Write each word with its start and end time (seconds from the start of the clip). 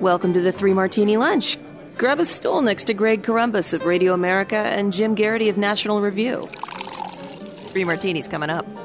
Welcome 0.00 0.32
to 0.34 0.40
the 0.40 0.52
Three 0.52 0.72
Martini 0.72 1.16
Lunch. 1.16 1.58
Grab 1.96 2.20
a 2.20 2.24
stool 2.24 2.62
next 2.62 2.84
to 2.84 2.94
Greg 2.94 3.22
Corombos 3.22 3.74
of 3.74 3.84
Radio 3.84 4.14
America 4.14 4.56
and 4.56 4.92
Jim 4.92 5.16
Geraghty 5.16 5.48
of 5.48 5.58
National 5.58 6.00
Review. 6.00 6.46
Three 7.66 7.84
martinis 7.84 8.28
coming 8.28 8.50
up. 8.50 8.77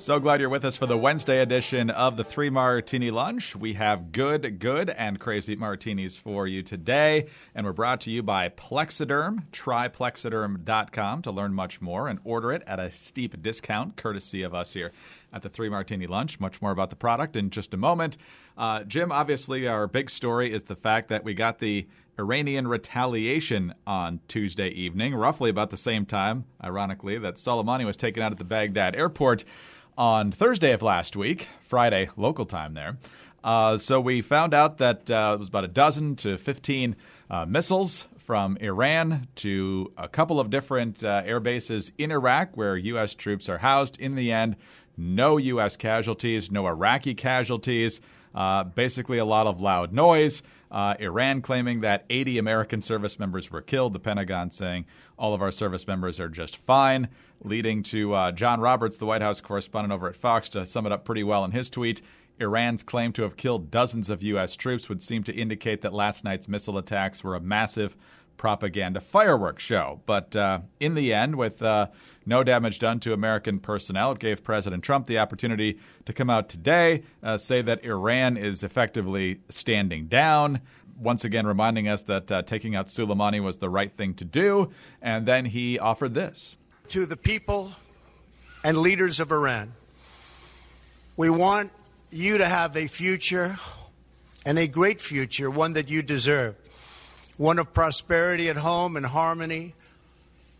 So 0.00 0.18
glad 0.18 0.40
you're 0.40 0.48
with 0.48 0.64
us 0.64 0.78
for 0.78 0.86
the 0.86 0.96
Wednesday 0.96 1.40
edition 1.40 1.90
of 1.90 2.16
the 2.16 2.24
Three 2.24 2.48
Martini 2.48 3.10
Lunch. 3.10 3.54
We 3.54 3.74
have 3.74 4.12
good, 4.12 4.58
good, 4.58 4.88
and 4.88 5.20
crazy 5.20 5.56
martinis 5.56 6.16
for 6.16 6.46
you 6.46 6.62
today. 6.62 7.26
And 7.54 7.66
we're 7.66 7.74
brought 7.74 8.00
to 8.02 8.10
you 8.10 8.22
by 8.22 8.48
Plexaderm. 8.48 9.42
Try 9.52 9.88
Plexaderm.com 9.88 11.20
to 11.20 11.30
learn 11.30 11.52
much 11.52 11.82
more 11.82 12.08
and 12.08 12.18
order 12.24 12.50
it 12.50 12.62
at 12.66 12.80
a 12.80 12.88
steep 12.88 13.42
discount, 13.42 13.96
courtesy 13.96 14.42
of 14.42 14.54
us 14.54 14.72
here 14.72 14.90
at 15.34 15.42
the 15.42 15.50
Three 15.50 15.68
Martini 15.68 16.06
Lunch. 16.06 16.40
Much 16.40 16.62
more 16.62 16.70
about 16.70 16.88
the 16.88 16.96
product 16.96 17.36
in 17.36 17.50
just 17.50 17.74
a 17.74 17.76
moment. 17.76 18.16
Uh, 18.56 18.84
Jim, 18.84 19.12
obviously, 19.12 19.68
our 19.68 19.86
big 19.86 20.08
story 20.08 20.50
is 20.50 20.62
the 20.62 20.76
fact 20.76 21.08
that 21.08 21.24
we 21.24 21.34
got 21.34 21.58
the 21.58 21.86
Iranian 22.18 22.66
retaliation 22.66 23.74
on 23.86 24.20
Tuesday 24.28 24.68
evening, 24.68 25.14
roughly 25.14 25.50
about 25.50 25.70
the 25.70 25.76
same 25.76 26.06
time, 26.06 26.44
ironically, 26.64 27.18
that 27.18 27.36
Soleimani 27.36 27.84
was 27.84 27.96
taken 27.98 28.22
out 28.22 28.32
at 28.32 28.38
the 28.38 28.44
Baghdad 28.44 28.96
airport 28.96 29.44
on 30.00 30.32
Thursday 30.32 30.72
of 30.72 30.80
last 30.80 31.14
week, 31.14 31.46
Friday 31.60 32.08
local 32.16 32.46
time 32.46 32.72
there. 32.72 32.96
Uh, 33.44 33.76
so 33.76 34.00
we 34.00 34.22
found 34.22 34.54
out 34.54 34.78
that 34.78 35.10
uh, 35.10 35.32
it 35.34 35.38
was 35.38 35.48
about 35.48 35.64
a 35.64 35.68
dozen 35.68 36.16
to 36.16 36.38
15 36.38 36.96
uh, 37.28 37.44
missiles 37.44 38.08
from 38.16 38.56
Iran 38.62 39.28
to 39.34 39.92
a 39.98 40.08
couple 40.08 40.40
of 40.40 40.48
different 40.48 41.04
uh, 41.04 41.20
air 41.26 41.38
bases 41.38 41.92
in 41.98 42.12
Iraq 42.12 42.56
where 42.56 42.78
U.S. 42.78 43.14
troops 43.14 43.50
are 43.50 43.58
housed. 43.58 44.00
In 44.00 44.14
the 44.14 44.32
end, 44.32 44.56
no 44.96 45.36
U.S. 45.36 45.76
casualties, 45.76 46.50
no 46.50 46.66
Iraqi 46.66 47.14
casualties. 47.14 48.00
Uh, 48.34 48.64
basically, 48.64 49.18
a 49.18 49.24
lot 49.24 49.46
of 49.46 49.60
loud 49.60 49.92
noise. 49.92 50.42
Uh, 50.70 50.94
Iran 51.00 51.42
claiming 51.42 51.80
that 51.80 52.04
80 52.10 52.38
American 52.38 52.80
service 52.80 53.18
members 53.18 53.50
were 53.50 53.60
killed. 53.60 53.92
The 53.92 53.98
Pentagon 53.98 54.50
saying 54.50 54.86
all 55.18 55.34
of 55.34 55.42
our 55.42 55.50
service 55.50 55.86
members 55.86 56.20
are 56.20 56.28
just 56.28 56.56
fine, 56.58 57.08
leading 57.42 57.82
to 57.84 58.14
uh, 58.14 58.32
John 58.32 58.60
Roberts, 58.60 58.98
the 58.98 59.06
White 59.06 59.22
House 59.22 59.40
correspondent 59.40 59.92
over 59.92 60.08
at 60.08 60.14
Fox, 60.14 60.48
to 60.50 60.64
sum 60.64 60.86
it 60.86 60.92
up 60.92 61.04
pretty 61.04 61.24
well 61.24 61.44
in 61.44 61.50
his 61.50 61.70
tweet. 61.70 62.02
Iran's 62.38 62.82
claim 62.82 63.12
to 63.12 63.22
have 63.22 63.36
killed 63.36 63.70
dozens 63.70 64.08
of 64.08 64.22
U.S. 64.22 64.56
troops 64.56 64.88
would 64.88 65.02
seem 65.02 65.22
to 65.24 65.34
indicate 65.34 65.82
that 65.82 65.92
last 65.92 66.24
night's 66.24 66.48
missile 66.48 66.78
attacks 66.78 67.22
were 67.22 67.34
a 67.34 67.40
massive 67.40 67.96
propaganda 68.40 69.00
fireworks 69.00 69.62
show. 69.62 70.00
But 70.06 70.34
uh, 70.34 70.60
in 70.80 70.94
the 70.94 71.12
end, 71.12 71.36
with 71.36 71.62
uh, 71.62 71.88
no 72.24 72.42
damage 72.42 72.78
done 72.78 72.98
to 73.00 73.12
American 73.12 73.60
personnel, 73.60 74.12
it 74.12 74.18
gave 74.18 74.42
President 74.42 74.82
Trump 74.82 75.06
the 75.06 75.18
opportunity 75.18 75.78
to 76.06 76.14
come 76.14 76.30
out 76.30 76.48
today, 76.48 77.02
uh, 77.22 77.36
say 77.36 77.60
that 77.60 77.84
Iran 77.84 78.38
is 78.38 78.62
effectively 78.62 79.40
standing 79.50 80.06
down. 80.06 80.62
Once 80.98 81.26
again, 81.26 81.46
reminding 81.46 81.86
us 81.86 82.04
that 82.04 82.32
uh, 82.32 82.40
taking 82.40 82.74
out 82.74 82.86
Soleimani 82.86 83.42
was 83.42 83.58
the 83.58 83.68
right 83.68 83.94
thing 83.94 84.14
to 84.14 84.24
do. 84.24 84.70
And 85.02 85.26
then 85.26 85.44
he 85.44 85.78
offered 85.78 86.14
this 86.14 86.56
To 86.88 87.04
the 87.04 87.18
people 87.18 87.72
and 88.64 88.78
leaders 88.78 89.20
of 89.20 89.30
Iran, 89.30 89.74
we 91.14 91.28
want 91.28 91.72
you 92.10 92.38
to 92.38 92.46
have 92.46 92.74
a 92.74 92.86
future 92.86 93.58
and 94.46 94.58
a 94.58 94.66
great 94.66 95.02
future, 95.02 95.50
one 95.50 95.74
that 95.74 95.90
you 95.90 96.00
deserve 96.00 96.56
one 97.40 97.58
of 97.58 97.72
prosperity 97.72 98.50
at 98.50 98.56
home 98.58 98.98
and 98.98 99.06
harmony 99.06 99.74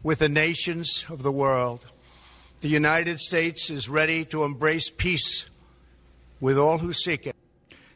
with 0.03 0.19
the 0.19 0.29
nations 0.31 1.05
of 1.11 1.23
the 1.23 1.31
world. 1.31 1.85
The 2.63 2.69
United 2.69 3.21
States 3.21 3.69
is 3.69 3.87
ready 3.87 4.25
to 4.25 4.45
embrace 4.45 4.89
peace 4.89 5.51
with 6.41 6.57
all 6.57 6.79
who 6.79 6.95
seek 6.95 7.27
it. 7.27 7.37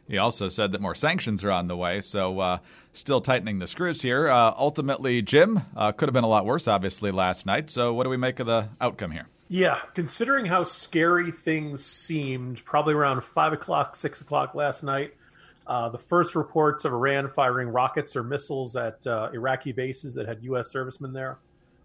He 0.07 0.19
also 0.19 0.49
said 0.49 0.71
that 0.73 0.81
more 0.81 0.93
sanctions 0.93 1.43
are 1.43 1.49
on 1.49 1.65
the 1.65 1.75
way, 1.75 1.99
so 1.99 2.39
uh, 2.39 2.57
still 2.93 3.21
tightening 3.21 3.57
the 3.57 3.65
screws 3.65 4.03
here. 4.03 4.27
Uh, 4.27 4.53
ultimately, 4.55 5.23
Jim 5.23 5.63
uh, 5.75 5.91
could 5.91 6.07
have 6.07 6.13
been 6.13 6.23
a 6.23 6.27
lot 6.27 6.45
worse, 6.45 6.67
obviously, 6.67 7.09
last 7.09 7.47
night. 7.47 7.71
So, 7.71 7.91
what 7.91 8.03
do 8.03 8.11
we 8.11 8.17
make 8.17 8.39
of 8.39 8.45
the 8.45 8.69
outcome 8.79 9.09
here? 9.09 9.27
Yeah, 9.49 9.79
considering 9.95 10.45
how 10.45 10.63
scary 10.63 11.31
things 11.31 11.83
seemed, 11.83 12.63
probably 12.65 12.93
around 12.93 13.23
five 13.23 13.51
o'clock, 13.51 13.95
six 13.95 14.21
o'clock 14.21 14.53
last 14.53 14.83
night, 14.83 15.15
uh, 15.67 15.89
the 15.89 15.97
first 15.97 16.35
reports 16.35 16.85
of 16.85 16.93
Iran 16.93 17.29
firing 17.29 17.69
rockets 17.69 18.15
or 18.15 18.23
missiles 18.23 18.75
at 18.75 19.05
uh, 19.07 19.29
Iraqi 19.33 19.71
bases 19.71 20.13
that 20.13 20.27
had 20.27 20.43
U.S. 20.43 20.69
servicemen 20.69 21.13
there. 21.13 21.39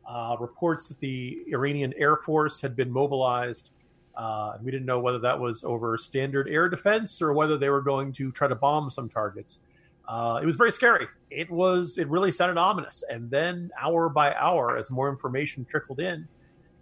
Uh, 0.07 0.37
reports 0.41 0.89
that 0.89 0.99
the 0.99 1.39
Iranian 1.53 1.95
Air 1.97 2.17
Force 2.17 2.61
had 2.61 2.75
been 2.75 2.91
mobilized. 2.91 3.71
Uh, 4.17 4.55
we 4.61 4.71
didn't 4.71 4.87
know 4.87 4.99
whether 4.99 5.21
that 5.21 5.39
was 5.39 5.63
over 5.65 5.97
standard 5.97 6.49
air 6.49 6.69
defense 6.69 7.23
or 7.23 7.33
whether 7.33 7.57
they 7.57 7.71
were 7.71 7.81
going 7.81 8.13
to 8.13 8.33
try 8.33 8.49
to 8.49 8.55
bomb 8.55 8.91
some 8.91 9.09
targets. 9.09 9.61
Uh, 10.09 10.41
it 10.43 10.47
was 10.47 10.57
very 10.57 10.73
scary. 10.73 11.07
It 11.31 11.49
was. 11.51 11.97
It 11.97 12.09
really 12.09 12.33
sounded 12.33 12.59
ominous. 12.59 13.05
And 13.09 13.31
then, 13.31 13.71
hour 13.81 14.09
by 14.09 14.35
hour, 14.35 14.77
as 14.77 14.91
more 14.91 15.09
information 15.09 15.65
trickled 15.65 16.01
in, 16.01 16.27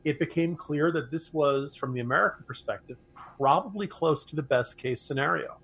it 0.05 0.19
became 0.19 0.57
clear 0.57 0.91
that 0.93 1.11
this 1.11 1.33
was, 1.35 1.77
from 1.77 1.93
the 1.93 2.01
American 2.01 2.45
perspective, 2.45 2.99
probably 3.37 3.87
close 3.87 4.25
to 4.25 4.37
the 4.37 4.43
best 4.43 4.79
case 4.79 5.03
scenario. 5.03 5.59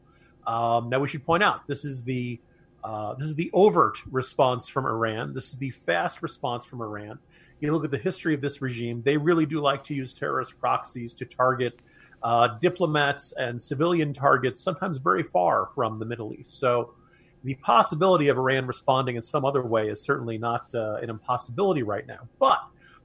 Um, 0.47 0.88
now 0.88 0.99
we 1.00 1.09
should 1.09 1.25
point 1.25 1.43
out 1.43 1.66
this 1.66 1.84
is 1.84 2.03
the 2.03 2.41
uh, 2.82 3.15
this 3.15 3.28
is 3.28 3.34
the 3.34 3.50
overt 3.55 3.99
response 4.10 4.69
from 4.69 4.84
Iran. 4.84 5.32
This 5.32 5.49
is 5.49 5.56
the 5.56 5.71
fast 5.71 6.22
response 6.22 6.66
from 6.66 6.82
Iran. 6.82 7.19
You 7.60 7.72
look 7.72 7.84
at 7.84 7.91
the 7.91 7.99
history 7.99 8.34
of 8.34 8.43
this 8.43 8.60
regime; 8.60 9.03
they 9.03 9.16
really 9.16 9.47
do 9.47 9.60
like 9.60 9.84
to 9.84 9.94
use 9.94 10.12
terrorist 10.12 10.60
proxies 10.60 11.15
to 11.15 11.25
target 11.25 11.78
uh, 12.22 12.49
diplomats 12.60 13.33
and 13.33 13.60
civilian 13.60 14.12
targets, 14.12 14.62
sometimes 14.62 14.99
very 14.99 15.22
far 15.22 15.71
from 15.75 15.99
the 15.99 16.04
Middle 16.04 16.34
East. 16.34 16.59
So, 16.59 16.94
the 17.43 17.54
possibility 17.54 18.28
of 18.28 18.37
Iran 18.37 18.66
responding 18.66 19.16
in 19.16 19.22
some 19.22 19.44
other 19.44 19.62
way 19.62 19.88
is 19.88 20.03
certainly 20.03 20.37
not 20.37 20.75
uh, 20.75 20.97
an 20.97 21.10
impossibility 21.10 21.83
right 21.83 22.06
now. 22.06 22.28
But 22.38 22.60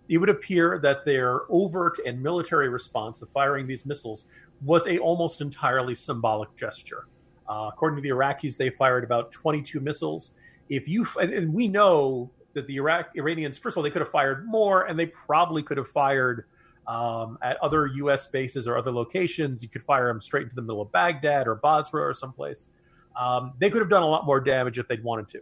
it 0.10 0.18
would 0.18 0.30
appear 0.30 0.80
that 0.80 1.06
their 1.06 1.42
overt 1.50 2.00
and 2.06 2.22
military 2.22 2.68
response 2.68 3.22
of 3.22 3.30
firing 3.30 3.68
these 3.68 3.86
missiles 3.86 4.26
was 4.62 4.88
a 4.88 4.98
almost 4.98 5.40
entirely 5.40 5.94
symbolic 5.94 6.56
gesture. 6.56 7.08
Uh, 7.50 7.70
according 7.74 7.98
to 7.98 8.02
the 8.02 8.10
Iraqis, 8.10 8.56
they 8.58 8.70
fired 8.70 9.04
about 9.04 9.32
22 9.32 9.80
missiles. 9.80 10.36
If 10.70 10.88
you 10.88 11.08
and 11.20 11.52
we 11.52 11.68
know 11.68 12.30
that 12.54 12.68
the 12.68 12.76
Iraq 12.76 13.10
Iranians, 13.16 13.58
first 13.58 13.74
of 13.74 13.80
all, 13.80 13.84
they 13.84 13.90
could 13.90 14.02
have 14.02 14.12
fired 14.12 14.46
more, 14.48 14.86
and 14.86 14.98
they 15.00 15.08
probably 15.08 15.64
could 15.64 15.78
have 15.78 15.88
fired 15.88 16.46
um, 16.88 17.40
at 17.42 17.58
other 17.58 17.88
U.S. 17.88 18.28
bases 18.28 18.68
or 18.68 18.78
other 18.78 18.92
locations. 18.92 19.64
You 19.64 19.70
could 19.70 19.84
fire 19.84 20.08
them 20.08 20.22
straight 20.22 20.44
into 20.44 20.56
the 20.56 20.62
middle 20.62 20.82
of 20.82 20.92
Baghdad 20.92 21.48
or 21.48 21.56
Basra 21.56 22.04
or 22.04 22.14
someplace. 22.14 22.68
Um, 23.20 23.54
they 23.58 23.70
could 23.72 23.82
have 23.82 23.90
done 23.90 24.04
a 24.04 24.08
lot 24.08 24.26
more 24.26 24.40
damage 24.40 24.78
if 24.78 24.88
they'd 24.88 25.04
wanted 25.04 25.28
to. 25.30 25.42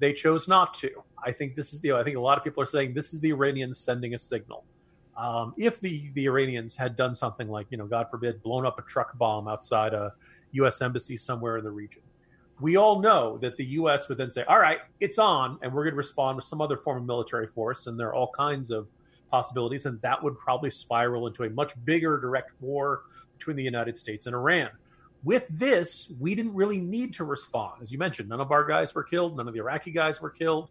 They 0.00 0.12
chose 0.12 0.48
not 0.48 0.74
to. 0.74 0.90
I 1.24 1.30
think 1.30 1.54
this 1.54 1.72
is 1.72 1.80
the. 1.80 1.92
I 1.92 2.02
think 2.02 2.16
a 2.16 2.20
lot 2.20 2.36
of 2.36 2.42
people 2.42 2.62
are 2.64 2.66
saying 2.66 2.94
this 2.94 3.14
is 3.14 3.20
the 3.20 3.30
Iranians 3.30 3.78
sending 3.78 4.14
a 4.14 4.18
signal. 4.18 4.64
Um, 5.16 5.54
if 5.56 5.80
the 5.80 6.10
the 6.14 6.26
Iranians 6.26 6.76
had 6.76 6.96
done 6.96 7.14
something 7.14 7.48
like 7.48 7.66
you 7.70 7.78
know, 7.78 7.86
God 7.86 8.08
forbid, 8.10 8.42
blown 8.42 8.66
up 8.66 8.78
a 8.78 8.82
truck 8.82 9.16
bomb 9.16 9.48
outside 9.48 9.94
a 9.94 10.12
U.S. 10.52 10.80
embassy 10.82 11.16
somewhere 11.16 11.58
in 11.58 11.64
the 11.64 11.70
region. 11.70 12.02
We 12.60 12.76
all 12.76 13.00
know 13.00 13.38
that 13.38 13.56
the 13.56 13.64
U.S. 13.64 14.08
would 14.08 14.18
then 14.18 14.30
say, 14.30 14.44
all 14.44 14.58
right, 14.58 14.78
it's 15.00 15.18
on, 15.18 15.58
and 15.62 15.72
we're 15.72 15.82
going 15.82 15.94
to 15.94 15.96
respond 15.96 16.36
with 16.36 16.44
some 16.44 16.60
other 16.60 16.76
form 16.76 16.98
of 16.98 17.04
military 17.04 17.48
force. 17.48 17.88
And 17.88 17.98
there 17.98 18.08
are 18.08 18.14
all 18.14 18.30
kinds 18.30 18.70
of 18.70 18.86
possibilities. 19.30 19.86
And 19.86 20.00
that 20.02 20.22
would 20.22 20.38
probably 20.38 20.70
spiral 20.70 21.26
into 21.26 21.42
a 21.42 21.50
much 21.50 21.72
bigger 21.84 22.20
direct 22.20 22.52
war 22.60 23.02
between 23.36 23.56
the 23.56 23.64
United 23.64 23.98
States 23.98 24.26
and 24.26 24.34
Iran. 24.34 24.70
With 25.24 25.46
this, 25.48 26.12
we 26.20 26.34
didn't 26.34 26.54
really 26.54 26.80
need 26.80 27.14
to 27.14 27.24
respond. 27.24 27.82
As 27.82 27.90
you 27.90 27.98
mentioned, 27.98 28.28
none 28.28 28.40
of 28.40 28.52
our 28.52 28.64
guys 28.64 28.94
were 28.94 29.04
killed, 29.04 29.36
none 29.36 29.48
of 29.48 29.54
the 29.54 29.60
Iraqi 29.60 29.90
guys 29.90 30.20
were 30.20 30.30
killed. 30.30 30.68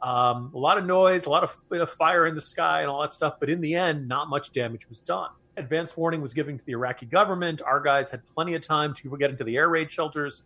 Um, 0.00 0.52
a 0.54 0.58
lot 0.58 0.78
of 0.78 0.86
noise, 0.86 1.26
a 1.26 1.30
lot 1.30 1.42
of 1.42 1.90
fire 1.90 2.26
in 2.26 2.34
the 2.34 2.40
sky, 2.40 2.82
and 2.82 2.90
all 2.90 3.02
that 3.02 3.12
stuff. 3.12 3.34
But 3.40 3.50
in 3.50 3.60
the 3.60 3.74
end, 3.74 4.06
not 4.08 4.28
much 4.28 4.52
damage 4.52 4.88
was 4.88 5.00
done 5.00 5.30
advance 5.56 5.96
warning 5.96 6.20
was 6.20 6.34
given 6.34 6.58
to 6.58 6.64
the 6.64 6.72
Iraqi 6.72 7.06
government. 7.06 7.62
Our 7.62 7.80
guys 7.80 8.10
had 8.10 8.26
plenty 8.26 8.54
of 8.54 8.62
time 8.62 8.94
to 8.94 9.16
get 9.18 9.30
into 9.30 9.44
the 9.44 9.56
air 9.56 9.68
raid 9.68 9.90
shelters. 9.90 10.44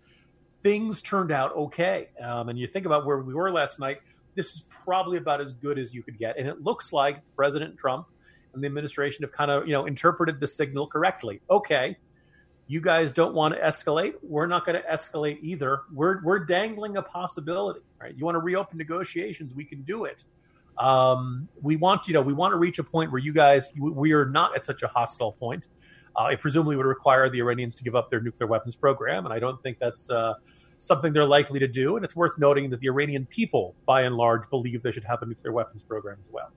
Things 0.63 1.03
turned 1.03 1.33
out 1.33 1.55
okay. 1.57 2.09
Um, 2.23 2.49
and 2.49 2.59
you 2.59 2.67
think 2.67 2.87
about 2.87 3.07
where 3.07 3.19
we 3.19 3.35
were 3.35 3.51
last 3.51 3.79
night, 3.79 3.99
this 4.35 4.55
is 4.55 4.69
probably 4.85 5.19
about 5.19 5.41
as 5.41 5.53
good 5.53 5.79
as 5.79 5.95
you 5.95 6.03
could 6.03 6.19
get. 6.19 6.39
And 6.39 6.47
it 6.47 6.63
looks 6.63 6.93
like 6.93 7.21
President 7.35 7.77
Trump 7.77 8.07
and 8.55 8.63
the 8.63 8.67
administration 8.67 9.23
have 9.23 9.33
kind 9.33 9.51
of, 9.51 9.67
you 9.67 9.73
know, 9.73 9.87
interpreted 9.87 10.39
the 10.41 10.47
signal 10.47 10.87
correctly. 10.87 11.41
Okay, 11.51 11.97
you 12.71 12.81
guys 12.81 13.11
don't 13.11 13.35
want 13.35 13.53
to 13.53 13.61
escalate. 13.61 14.15
We're 14.23 14.47
not 14.47 14.65
going 14.65 14.81
to 14.81 14.89
escalate 14.89 15.41
either. 15.43 15.81
We're, 15.93 16.23
we're 16.23 16.39
dangling 16.39 16.97
a 16.99 17.03
possibility, 17.03 17.81
right? 18.01 18.15
You 18.17 18.25
want 18.25 18.37
to 18.37 18.41
reopen 18.41 18.79
negotiations, 18.79 19.53
we 19.53 19.65
can 19.65 19.83
do 19.83 20.05
it. 20.05 20.23
Um, 20.79 21.49
we 21.61 21.75
want 21.75 22.07
you 22.07 22.15
know 22.15 22.23
we 22.23 22.33
want 22.33 22.53
to 22.53 22.57
reach 22.57 22.79
a 22.79 22.85
point 22.85 23.11
where 23.11 23.19
you 23.19 23.33
guys 23.33 23.73
we 23.77 24.13
are 24.13 24.25
not 24.25 24.57
at 24.57 24.65
such 24.65 24.85
a 24.85 24.87
hostile 24.87 25.33
point. 25.33 25.67
Uh, 26.15 26.29
it 26.33 26.41
presumably 26.41 26.77
would 26.77 26.87
require 26.87 27.29
the 27.29 27.39
Iranians 27.39 27.75
to 27.75 27.85
give 27.85 27.97
up 27.97 28.09
their 28.09 28.21
nuclear 28.21 28.47
weapons 28.47 28.77
program, 28.77 29.27
and 29.27 29.35
I 29.35 29.41
don't 29.41 29.61
think 29.61 29.79
that's 29.81 30.09
uh, 30.09 30.35
something 30.79 31.13
they're 31.13 31.27
likely 31.27 31.59
to 31.59 31.69
do. 31.69 31.97
And 31.97 32.05
it's 32.05 32.15
worth 32.15 32.39
noting 32.39 32.71
that 32.71 32.81
the 32.81 32.87
Iranian 32.87 33.27
people, 33.27 33.75
by 33.85 34.03
and 34.03 34.15
large, 34.15 34.49
believe 34.49 34.83
they 34.83 34.93
should 34.93 35.05
have 35.05 35.21
a 35.23 35.27
nuclear 35.27 35.53
weapons 35.53 35.83
program 35.83 36.19
as 36.21 36.31
well. 36.31 36.51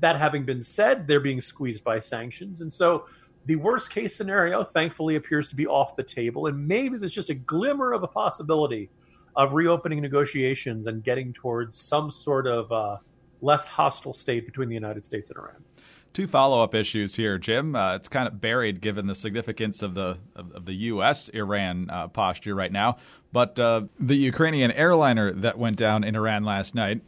That 0.00 0.16
having 0.16 0.44
been 0.44 0.62
said, 0.62 1.06
they're 1.06 1.20
being 1.20 1.42
squeezed 1.42 1.84
by 1.84 1.98
sanctions, 1.98 2.62
and 2.62 2.72
so 2.72 3.04
The 3.48 3.56
worst 3.56 3.88
case 3.88 4.14
scenario, 4.14 4.62
thankfully, 4.62 5.16
appears 5.16 5.48
to 5.48 5.56
be 5.56 5.66
off 5.66 5.96
the 5.96 6.02
table, 6.02 6.48
and 6.48 6.68
maybe 6.68 6.98
there's 6.98 7.14
just 7.14 7.30
a 7.30 7.34
glimmer 7.34 7.94
of 7.94 8.02
a 8.02 8.06
possibility 8.06 8.90
of 9.34 9.54
reopening 9.54 10.02
negotiations 10.02 10.86
and 10.86 11.02
getting 11.02 11.32
towards 11.32 11.74
some 11.74 12.10
sort 12.10 12.46
of 12.46 12.70
uh, 12.70 12.98
less 13.40 13.66
hostile 13.66 14.12
state 14.12 14.44
between 14.44 14.68
the 14.68 14.74
United 14.74 15.06
States 15.06 15.30
and 15.30 15.38
Iran. 15.38 15.64
Two 16.12 16.26
follow 16.26 16.62
up 16.62 16.74
issues 16.74 17.14
here, 17.14 17.38
Jim. 17.38 17.74
Uh, 17.74 17.94
it's 17.94 18.06
kind 18.06 18.28
of 18.28 18.38
buried 18.38 18.82
given 18.82 19.06
the 19.06 19.14
significance 19.14 19.80
of 19.80 19.94
the 19.94 20.18
of, 20.36 20.52
of 20.52 20.66
the 20.66 20.74
U.S. 20.74 21.30
Iran 21.30 21.88
uh, 21.88 22.08
posture 22.08 22.54
right 22.54 22.72
now. 22.72 22.98
But 23.32 23.58
uh, 23.58 23.84
the 23.98 24.16
Ukrainian 24.16 24.72
airliner 24.72 25.32
that 25.32 25.56
went 25.56 25.78
down 25.78 26.04
in 26.04 26.14
Iran 26.16 26.44
last 26.44 26.74
night 26.74 27.00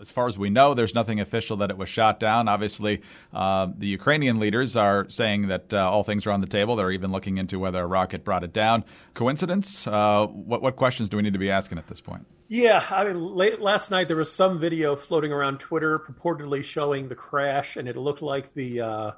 as 0.00 0.10
far 0.10 0.28
as 0.28 0.38
we 0.38 0.50
know, 0.50 0.74
there's 0.74 0.94
nothing 0.94 1.20
official 1.20 1.58
that 1.58 1.70
it 1.70 1.76
was 1.76 1.88
shot 1.88 2.20
down. 2.20 2.48
Obviously, 2.48 3.02
uh, 3.32 3.68
the 3.76 3.86
Ukrainian 3.86 4.38
leaders 4.38 4.76
are 4.76 5.08
saying 5.08 5.48
that 5.48 5.72
uh, 5.72 5.90
all 5.90 6.02
things 6.04 6.26
are 6.26 6.30
on 6.30 6.40
the 6.40 6.46
table. 6.46 6.76
They're 6.76 6.90
even 6.90 7.12
looking 7.12 7.38
into 7.38 7.58
whether 7.58 7.82
a 7.82 7.86
rocket 7.86 8.24
brought 8.24 8.44
it 8.44 8.52
down. 8.52 8.84
Coincidence? 9.14 9.86
Uh, 9.86 10.26
what, 10.26 10.62
what 10.62 10.76
questions 10.76 11.08
do 11.08 11.16
we 11.16 11.22
need 11.22 11.32
to 11.32 11.38
be 11.38 11.50
asking 11.50 11.78
at 11.78 11.86
this 11.86 12.00
point? 12.00 12.26
Yeah, 12.48 12.84
I 12.90 13.04
mean, 13.04 13.34
late 13.34 13.60
last 13.60 13.90
night 13.90 14.06
there 14.06 14.16
was 14.16 14.32
some 14.32 14.60
video 14.60 14.94
floating 14.94 15.32
around 15.32 15.58
Twitter 15.58 15.98
purportedly 15.98 16.62
showing 16.62 17.08
the 17.08 17.16
crash, 17.16 17.76
and 17.76 17.88
it 17.88 17.96
looked 17.96 18.22
like 18.22 18.54
the 18.54 18.80
uh, 18.80 19.10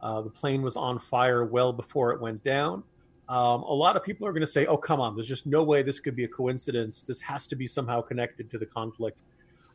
uh, 0.00 0.20
the 0.22 0.30
plane 0.30 0.62
was 0.62 0.76
on 0.76 0.98
fire 0.98 1.44
well 1.44 1.72
before 1.72 2.12
it 2.12 2.20
went 2.20 2.42
down. 2.42 2.82
Um, 3.28 3.62
a 3.62 3.74
lot 3.74 3.96
of 3.96 4.04
people 4.04 4.26
are 4.26 4.32
going 4.32 4.40
to 4.40 4.46
say, 4.46 4.64
"Oh, 4.66 4.78
come 4.78 5.00
on! 5.00 5.14
There's 5.14 5.28
just 5.28 5.46
no 5.46 5.62
way 5.62 5.82
this 5.82 6.00
could 6.00 6.16
be 6.16 6.24
a 6.24 6.28
coincidence. 6.28 7.02
This 7.02 7.20
has 7.20 7.46
to 7.48 7.56
be 7.56 7.66
somehow 7.66 8.00
connected 8.00 8.50
to 8.50 8.58
the 8.58 8.66
conflict." 8.66 9.20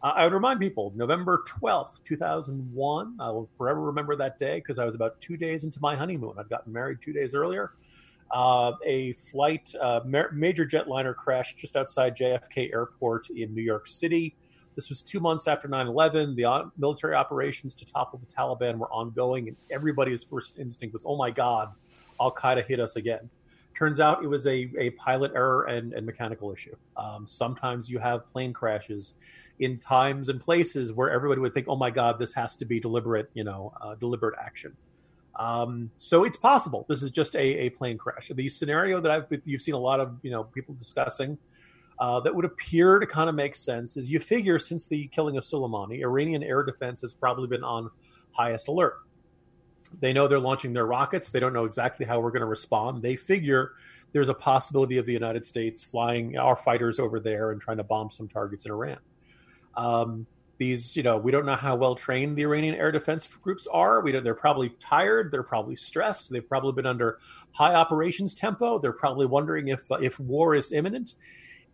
Uh, 0.01 0.13
I 0.15 0.23
would 0.25 0.33
remind 0.33 0.59
people 0.59 0.93
November 0.95 1.43
12th, 1.47 2.03
2001. 2.03 3.17
I 3.19 3.29
will 3.29 3.49
forever 3.57 3.81
remember 3.81 4.15
that 4.15 4.37
day 4.37 4.57
because 4.57 4.79
I 4.79 4.85
was 4.85 4.95
about 4.95 5.19
two 5.21 5.37
days 5.37 5.63
into 5.63 5.79
my 5.81 5.95
honeymoon. 5.95 6.33
I'd 6.37 6.49
gotten 6.49 6.71
married 6.71 6.99
two 7.01 7.13
days 7.13 7.33
earlier. 7.33 7.71
Uh, 8.29 8.73
a 8.85 9.13
flight, 9.13 9.73
uh, 9.81 10.01
major 10.05 10.65
jetliner 10.65 11.15
crashed 11.15 11.57
just 11.57 11.75
outside 11.75 12.15
JFK 12.15 12.73
Airport 12.73 13.29
in 13.29 13.55
New 13.55 13.61
York 13.61 13.87
City. 13.87 14.35
This 14.75 14.89
was 14.89 15.01
two 15.01 15.19
months 15.19 15.47
after 15.47 15.67
9 15.67 15.87
11. 15.87 16.35
The 16.35 16.69
military 16.77 17.15
operations 17.15 17.73
to 17.75 17.85
topple 17.85 18.19
the 18.19 18.27
Taliban 18.27 18.77
were 18.77 18.91
ongoing, 18.91 19.47
and 19.47 19.57
everybody's 19.71 20.23
first 20.23 20.59
instinct 20.59 20.93
was, 20.93 21.03
oh 21.07 21.15
my 21.15 21.31
God, 21.31 21.71
Al 22.21 22.31
Qaeda 22.31 22.65
hit 22.65 22.79
us 22.79 22.95
again. 22.95 23.29
Turns 23.77 23.99
out 23.99 24.23
it 24.23 24.27
was 24.27 24.47
a, 24.47 24.71
a 24.79 24.89
pilot 24.91 25.33
error 25.35 25.65
and, 25.65 25.93
and 25.93 26.03
mechanical 26.03 26.51
issue. 26.51 26.75
Um, 26.95 27.27
sometimes 27.27 27.91
you 27.91 27.99
have 27.99 28.25
plane 28.25 28.51
crashes 28.51 29.13
in 29.59 29.77
times 29.77 30.29
and 30.29 30.41
places 30.41 30.91
where 30.91 31.11
everybody 31.11 31.41
would 31.41 31.53
think, 31.53 31.67
"Oh 31.69 31.75
my 31.75 31.91
God, 31.91 32.17
this 32.17 32.33
has 32.33 32.55
to 32.55 32.65
be 32.65 32.79
deliberate," 32.79 33.29
you 33.35 33.43
know, 33.43 33.73
uh, 33.79 33.93
deliberate 33.93 34.33
action. 34.43 34.75
Um, 35.35 35.91
so 35.95 36.23
it's 36.23 36.37
possible 36.37 36.87
this 36.89 37.03
is 37.03 37.11
just 37.11 37.35
a, 37.35 37.39
a 37.39 37.69
plane 37.69 37.99
crash. 37.99 38.31
The 38.33 38.49
scenario 38.49 38.99
that 38.99 39.11
I've 39.11 39.25
you've 39.45 39.61
seen 39.61 39.75
a 39.75 39.79
lot 39.79 39.99
of 39.99 40.17
you 40.23 40.31
know 40.31 40.45
people 40.45 40.73
discussing 40.73 41.37
uh, 41.99 42.19
that 42.21 42.33
would 42.33 42.45
appear 42.45 42.97
to 42.97 43.05
kind 43.05 43.29
of 43.29 43.35
make 43.35 43.53
sense 43.53 43.95
is 43.95 44.09
you 44.09 44.19
figure 44.19 44.57
since 44.57 44.87
the 44.87 45.07
killing 45.09 45.37
of 45.37 45.43
Soleimani, 45.43 46.01
Iranian 46.01 46.41
air 46.41 46.63
defense 46.63 47.01
has 47.01 47.13
probably 47.13 47.47
been 47.47 47.63
on 47.63 47.91
highest 48.31 48.67
alert. 48.67 48.95
They 49.99 50.13
know 50.13 50.27
they're 50.27 50.39
launching 50.39 50.73
their 50.73 50.85
rockets. 50.85 51.29
They 51.29 51.39
don't 51.39 51.53
know 51.53 51.65
exactly 51.65 52.05
how 52.05 52.19
we're 52.19 52.31
going 52.31 52.41
to 52.41 52.47
respond. 52.47 53.01
They 53.01 53.15
figure 53.15 53.73
there's 54.11 54.29
a 54.29 54.33
possibility 54.33 54.97
of 54.97 55.05
the 55.05 55.13
United 55.13 55.45
States 55.45 55.83
flying 55.83 56.37
our 56.37 56.55
fighters 56.55 56.99
over 56.99 57.19
there 57.19 57.51
and 57.51 57.61
trying 57.61 57.77
to 57.77 57.83
bomb 57.83 58.09
some 58.09 58.27
targets 58.27 58.65
in 58.65 58.71
Iran. 58.71 58.99
Um, 59.75 60.27
these, 60.57 60.95
you 60.97 61.03
know, 61.03 61.17
we 61.17 61.31
don't 61.31 61.45
know 61.45 61.55
how 61.55 61.75
well 61.75 61.95
trained 61.95 62.35
the 62.35 62.43
Iranian 62.43 62.73
air 62.73 62.91
defense 62.91 63.27
groups 63.27 63.67
are. 63.67 64.01
We 64.01 64.11
they're 64.11 64.33
probably 64.33 64.69
tired. 64.79 65.31
They're 65.31 65.43
probably 65.43 65.75
stressed. 65.75 66.31
They've 66.31 66.47
probably 66.47 66.73
been 66.73 66.87
under 66.87 67.19
high 67.51 67.75
operations 67.75 68.33
tempo. 68.33 68.79
They're 68.79 68.91
probably 68.91 69.27
wondering 69.27 69.67
if 69.67 69.91
uh, 69.91 69.95
if 69.95 70.19
war 70.19 70.55
is 70.55 70.71
imminent. 70.71 71.15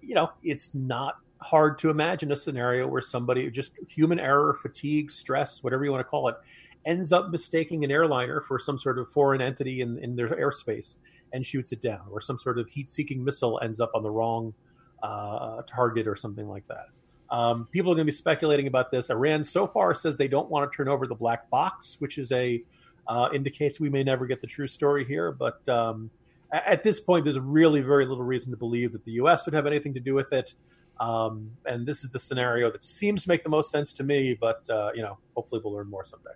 You 0.02 0.16
know, 0.16 0.32
it's 0.44 0.74
not 0.74 1.16
hard 1.40 1.78
to 1.80 1.90
imagine 1.90 2.32
a 2.32 2.36
scenario 2.36 2.88
where 2.88 3.02
somebody 3.02 3.50
just 3.52 3.78
human 3.88 4.20
error, 4.20 4.54
fatigue, 4.54 5.12
stress, 5.12 5.64
whatever 5.64 5.86
you 5.86 5.92
want 5.92 6.02
to 6.02 6.10
call 6.10 6.28
it, 6.30 6.36
ends 6.86 7.12
up 7.12 7.30
mistaking 7.30 7.84
an 7.84 7.92
airliner 7.92 8.42
for 8.42 8.60
some 8.60 8.78
sort 8.78 9.00
of 9.00 9.10
foreign 9.10 9.42
entity 9.42 9.82
in, 9.82 9.98
in 10.00 10.16
their 10.16 10.30
airspace 10.30 10.96
and 11.32 11.46
shoots 11.46 11.72
it 11.72 11.82
down, 11.82 12.02
or 12.12 12.22
some 12.22 12.38
sort 12.38 12.60
of 12.60 12.70
heat 12.70 12.90
seeking 12.90 13.24
missile 13.24 13.60
ends 13.64 13.80
up 13.80 13.92
on 13.96 14.04
the 14.04 14.12
wrong 14.12 14.54
uh, 15.02 15.62
target 15.64 16.08
or 16.08 16.16
something 16.16 16.48
like 16.48 16.68
that. 16.68 16.88
Um, 17.30 17.68
people 17.72 17.92
are 17.92 17.96
going 17.96 18.06
to 18.06 18.12
be 18.12 18.16
speculating 18.16 18.68
about 18.68 18.92
this. 18.92 19.10
Iran 19.10 19.44
so 19.44 19.66
far 19.66 19.94
says 19.94 20.18
they 20.18 20.28
don't 20.28 20.50
want 20.50 20.72
to 20.72 20.76
turn 20.76 20.88
over 20.88 21.08
the 21.08 21.16
black 21.16 21.50
box, 21.50 21.98
which 22.00 22.18
is 22.18 22.32
a 22.32 22.64
uh, 23.08 23.30
indicates 23.34 23.80
we 23.80 23.90
may 23.90 24.04
never 24.04 24.26
get 24.26 24.42
the 24.42 24.48
true 24.48 24.68
story 24.68 25.04
here. 25.04 25.32
But 25.32 25.68
um, 25.68 26.12
at 26.52 26.84
this 26.84 27.00
point, 27.00 27.26
there's 27.26 27.40
really 27.40 27.82
very 27.82 28.06
little 28.06 28.24
reason 28.24 28.52
to 28.52 28.58
believe 28.58 28.92
that 28.94 29.04
the 29.04 29.14
U.S. 29.14 29.46
would 29.46 29.56
have 29.56 29.66
anything 29.66 29.96
to 29.96 30.00
do 30.00 30.14
with 30.14 30.32
it. 30.32 30.54
Um, 31.00 31.52
and 31.66 31.88
this 31.88 32.04
is 32.04 32.12
the 32.12 32.20
scenario 32.20 32.72
that 32.72 32.84
seems 32.84 33.24
to 33.24 33.30
make 33.30 33.44
the 33.44 33.50
most 33.50 33.72
sense 33.72 33.92
to 33.94 34.04
me. 34.04 34.38
But 34.40 34.70
uh, 34.70 34.92
you 34.94 35.02
know, 35.02 35.18
hopefully, 35.36 35.60
we'll 35.64 35.74
learn 35.74 35.90
more 35.90 36.06
someday. 36.06 36.32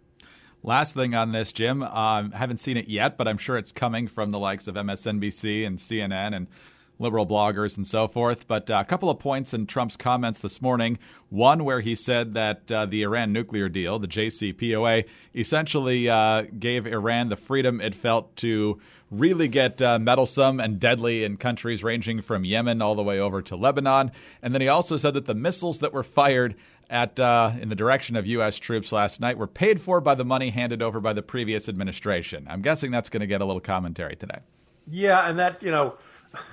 Last 0.63 0.95
thing 0.95 1.15
on 1.15 1.31
this, 1.31 1.53
Jim. 1.53 1.83
Um, 1.83 2.31
haven't 2.31 2.59
seen 2.59 2.77
it 2.77 2.87
yet, 2.87 3.17
but 3.17 3.27
I'm 3.27 3.37
sure 3.37 3.57
it's 3.57 3.71
coming 3.71 4.07
from 4.07 4.31
the 4.31 4.39
likes 4.39 4.67
of 4.67 4.75
MSNBC 4.75 5.65
and 5.65 5.77
CNN 5.77 6.35
and 6.35 6.47
liberal 6.99 7.25
bloggers 7.25 7.77
and 7.77 7.85
so 7.85 8.07
forth. 8.07 8.47
But 8.47 8.69
uh, 8.69 8.81
a 8.81 8.85
couple 8.85 9.09
of 9.09 9.19
points 9.19 9.53
in 9.53 9.65
Trump's 9.67 9.97
comments 9.97 10.39
this 10.39 10.61
morning. 10.61 10.97
One 11.29 11.65
where 11.65 11.81
he 11.81 11.95
said 11.95 12.33
that 12.35 12.71
uh, 12.71 12.85
the 12.85 13.03
Iran 13.03 13.33
nuclear 13.33 13.69
deal, 13.69 13.99
the 13.99 14.07
JCPOA, 14.07 15.05
essentially 15.35 16.09
uh, 16.09 16.43
gave 16.57 16.87
Iran 16.87 17.29
the 17.29 17.35
freedom 17.35 17.81
it 17.81 17.95
felt 17.95 18.35
to 18.37 18.79
really 19.11 19.47
get 19.47 19.81
uh, 19.81 19.99
meddlesome 19.99 20.59
and 20.59 20.79
deadly 20.79 21.23
in 21.23 21.37
countries 21.37 21.83
ranging 21.83 22.21
from 22.21 22.43
Yemen 22.43 22.81
all 22.81 22.95
the 22.95 23.03
way 23.03 23.19
over 23.19 23.41
to 23.41 23.55
Lebanon. 23.55 24.11
And 24.41 24.53
then 24.53 24.61
he 24.61 24.67
also 24.67 24.97
said 24.97 25.13
that 25.13 25.25
the 25.25 25.35
missiles 25.35 25.79
that 25.79 25.93
were 25.93 26.03
fired 26.03 26.55
at 26.89 27.19
uh, 27.19 27.51
in 27.59 27.69
the 27.69 27.75
direction 27.75 28.15
of 28.15 28.25
U.S. 28.27 28.57
troops 28.57 28.91
last 28.91 29.19
night 29.19 29.37
were 29.37 29.47
paid 29.47 29.81
for 29.81 29.99
by 30.01 30.15
the 30.15 30.25
money 30.25 30.49
handed 30.49 30.81
over 30.81 30.99
by 30.99 31.13
the 31.13 31.21
previous 31.21 31.67
administration. 31.67 32.47
I'm 32.49 32.61
guessing 32.61 32.91
that's 32.91 33.09
going 33.09 33.21
to 33.21 33.27
get 33.27 33.41
a 33.41 33.45
little 33.45 33.61
commentary 33.61 34.15
today. 34.15 34.39
Yeah, 34.89 35.27
and 35.27 35.37
that 35.39 35.61
you 35.61 35.71
know, 35.71 35.97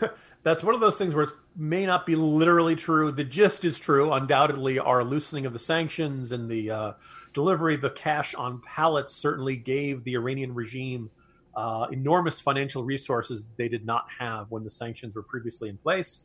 that's 0.45 0.63
one 0.63 0.75
of 0.75 0.81
those 0.81 0.99
things 0.99 1.15
where 1.15 1.25
it 1.25 1.31
may 1.57 1.87
not 1.87 2.05
be 2.05 2.15
literally 2.15 2.77
true. 2.77 3.11
The 3.11 3.25
gist 3.25 3.65
is 3.65 3.81
true. 3.81 4.13
Undoubtedly, 4.13 4.79
our 4.79 5.03
loosening 5.03 5.47
of 5.47 5.55
the 5.55 5.59
sanctions 5.59 6.33
and 6.33 6.51
the 6.51 6.71
uh, 6.71 6.93
delivery 7.33 7.75
of 7.75 7.81
the 7.81 7.91
cash 7.91 8.35
on 8.35 8.61
pallets 8.61 9.15
certainly 9.15 9.57
gave 9.57 10.05
the 10.05 10.15
Iranian 10.15 10.55
regime 10.55 11.11
uh, 11.57 11.87
enormous 11.91 12.41
financial 12.41 12.85
resources 12.85 13.47
they 13.57 13.69
did 13.69 13.87
not 13.87 14.07
have 14.19 14.51
when 14.51 14.65
the 14.65 14.71
sanctions 14.71 15.15
were 15.15 15.23
previously 15.23 15.71
in 15.71 15.79
place. 15.79 16.25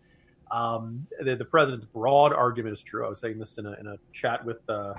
Um, 0.51 1.07
the, 1.19 1.35
the, 1.35 1.45
president's 1.45 1.85
broad 1.85 2.33
argument 2.33 2.73
is 2.73 2.83
true. 2.83 3.05
I 3.05 3.09
was 3.09 3.19
saying 3.19 3.37
this 3.37 3.57
in 3.57 3.67
a, 3.67 3.73
in 3.73 3.87
a 3.87 3.97
chat 4.11 4.43
with 4.43 4.67
uh, 4.67 4.95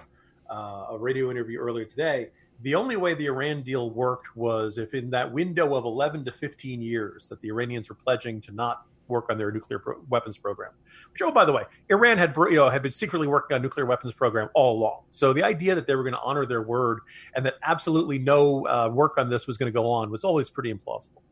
uh, 0.48 0.86
a 0.90 0.98
radio 0.98 1.30
interview 1.30 1.58
earlier 1.58 1.84
today. 1.84 2.28
The 2.62 2.76
only 2.76 2.96
way 2.96 3.14
the 3.14 3.26
Iran 3.26 3.62
deal 3.62 3.90
worked 3.90 4.36
was 4.36 4.78
if, 4.78 4.94
in 4.94 5.10
that 5.10 5.32
window 5.32 5.74
of 5.74 5.84
11 5.84 6.24
to 6.26 6.32
15 6.32 6.80
years, 6.80 7.26
that 7.28 7.40
the 7.40 7.48
Iranians 7.48 7.88
were 7.88 7.96
pledging 7.96 8.40
to 8.42 8.52
not 8.52 8.86
work 9.10 9.26
on 9.30 9.38
their 9.38 9.50
nuclear 9.50 9.78
pro- 9.78 10.00
weapons 10.08 10.38
program. 10.38 10.70
Which, 11.12 11.22
oh, 11.22 11.32
by 11.32 11.44
the 11.44 11.52
way, 11.52 11.64
Iran 11.88 12.18
had 12.18 12.34
you 12.36 12.56
know 12.56 12.70
had 12.70 12.82
been 12.82 12.90
secretly 12.90 13.26
working 13.26 13.54
on 13.54 13.62
nuclear 13.62 13.86
weapons 13.86 14.14
program 14.14 14.48
all 14.54 14.78
along. 14.78 15.02
So 15.10 15.32
the 15.32 15.42
idea 15.42 15.74
that 15.74 15.86
they 15.86 15.94
were 15.94 16.02
going 16.02 16.14
to 16.14 16.20
honor 16.20 16.46
their 16.46 16.62
word 16.62 17.00
and 17.34 17.44
that 17.46 17.54
absolutely 17.62 18.18
no 18.18 18.66
uh, 18.66 18.88
work 18.88 19.18
on 19.18 19.28
this 19.28 19.46
was 19.46 19.58
going 19.58 19.72
to 19.72 19.76
go 19.76 19.90
on 19.90 20.10
was 20.10 20.24
always 20.24 20.48
pretty 20.48 20.72
implausible. 20.72 21.22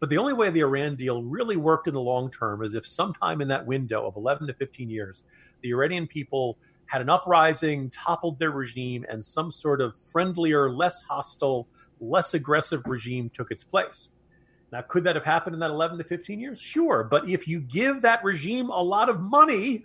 But 0.00 0.10
the 0.10 0.18
only 0.18 0.32
way 0.32 0.50
the 0.50 0.60
Iran 0.60 0.96
deal 0.96 1.22
really 1.22 1.56
worked 1.56 1.88
in 1.88 1.94
the 1.94 2.00
long 2.00 2.30
term 2.30 2.62
is 2.62 2.74
if 2.74 2.86
sometime 2.86 3.40
in 3.40 3.48
that 3.48 3.66
window 3.66 4.06
of 4.06 4.16
11 4.16 4.48
to 4.48 4.54
15 4.54 4.90
years, 4.90 5.22
the 5.62 5.70
Iranian 5.70 6.06
people 6.06 6.58
had 6.86 7.00
an 7.00 7.08
uprising, 7.08 7.90
toppled 7.90 8.38
their 8.38 8.50
regime, 8.50 9.04
and 9.08 9.24
some 9.24 9.50
sort 9.50 9.80
of 9.80 9.96
friendlier, 9.96 10.70
less 10.70 11.02
hostile, 11.02 11.68
less 12.00 12.34
aggressive 12.34 12.82
regime 12.86 13.30
took 13.30 13.50
its 13.50 13.64
place. 13.64 14.10
Now, 14.74 14.82
could 14.82 15.04
that 15.04 15.14
have 15.14 15.24
happened 15.24 15.54
in 15.54 15.60
that 15.60 15.70
11 15.70 15.98
to 15.98 16.04
15 16.04 16.40
years? 16.40 16.60
Sure. 16.60 17.04
But 17.08 17.28
if 17.28 17.46
you 17.46 17.60
give 17.60 18.02
that 18.02 18.24
regime 18.24 18.70
a 18.70 18.82
lot 18.82 19.08
of 19.08 19.20
money, 19.20 19.84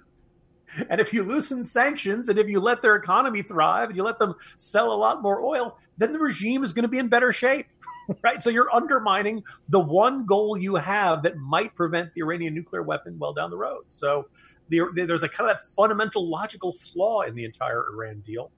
and 0.90 1.00
if 1.00 1.14
you 1.14 1.22
loosen 1.22 1.64
sanctions 1.64 2.28
and 2.28 2.40
if 2.40 2.48
you 2.48 2.60
let 2.60 2.82
their 2.82 2.96
economy 2.96 3.44
thrive 3.44 3.90
and 3.90 3.96
you 3.96 4.02
let 4.02 4.18
them 4.18 4.34
sell 4.58 4.92
a 4.92 4.98
lot 4.98 5.22
more 5.22 5.42
oil, 5.44 5.78
then 6.00 6.12
the 6.12 6.18
regime 6.18 6.64
is 6.64 6.74
going 6.74 6.86
to 6.86 6.90
be 6.90 6.98
in 6.98 7.08
better 7.08 7.32
shape. 7.32 7.68
right? 8.24 8.42
So 8.42 8.50
you're 8.50 8.74
undermining 8.76 9.44
the 9.68 9.80
one 9.80 10.26
goal 10.26 10.58
you 10.58 10.74
have 10.78 11.22
that 11.22 11.38
might 11.38 11.76
prevent 11.76 12.16
the 12.16 12.22
Iranian 12.22 12.56
nuclear 12.56 12.82
weapon 12.82 13.20
well 13.20 13.34
down 13.34 13.52
the 13.52 13.58
road. 13.58 13.84
So 13.90 14.26
the, 14.70 14.88
there's 14.92 15.22
a 15.22 15.30
kind 15.30 15.52
of 15.52 15.58
that 15.58 15.68
fundamental 15.76 16.28
logical 16.28 16.72
flaw 16.72 17.22
in 17.22 17.36
the 17.36 17.46
entire 17.46 17.86
Iran 17.94 18.24
deal. 18.26 18.50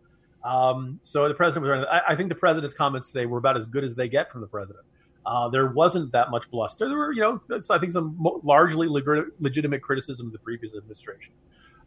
Um, 0.46 1.02
so 1.02 1.28
the 1.28 1.34
president 1.34 1.70
was. 1.70 1.86
I, 1.92 2.14
I 2.14 2.16
think 2.16 2.30
the 2.30 2.36
president's 2.36 2.74
comments 2.74 3.12
today 3.12 3.26
were 3.26 3.38
about 3.38 3.58
as 3.58 3.66
good 3.66 3.84
as 3.84 3.98
they 3.98 4.08
get 4.08 4.32
from 4.32 4.40
the 4.40 4.48
president. 4.48 4.86
Uh, 5.26 5.50
there 5.50 5.68
wasn't 5.68 6.12
that 6.12 6.32
much 6.32 6.50
bluster. 6.50 6.88
There 6.88 6.98
were, 6.98 7.14
you 7.14 7.22
know, 7.22 7.42
I 7.70 7.78
think 7.78 7.92
some 7.92 8.18
largely 8.44 8.88
legitimate 8.88 9.82
criticism 9.82 10.28
of 10.28 10.34
the 10.34 10.40
previous 10.40 10.76
administration. 10.76 11.34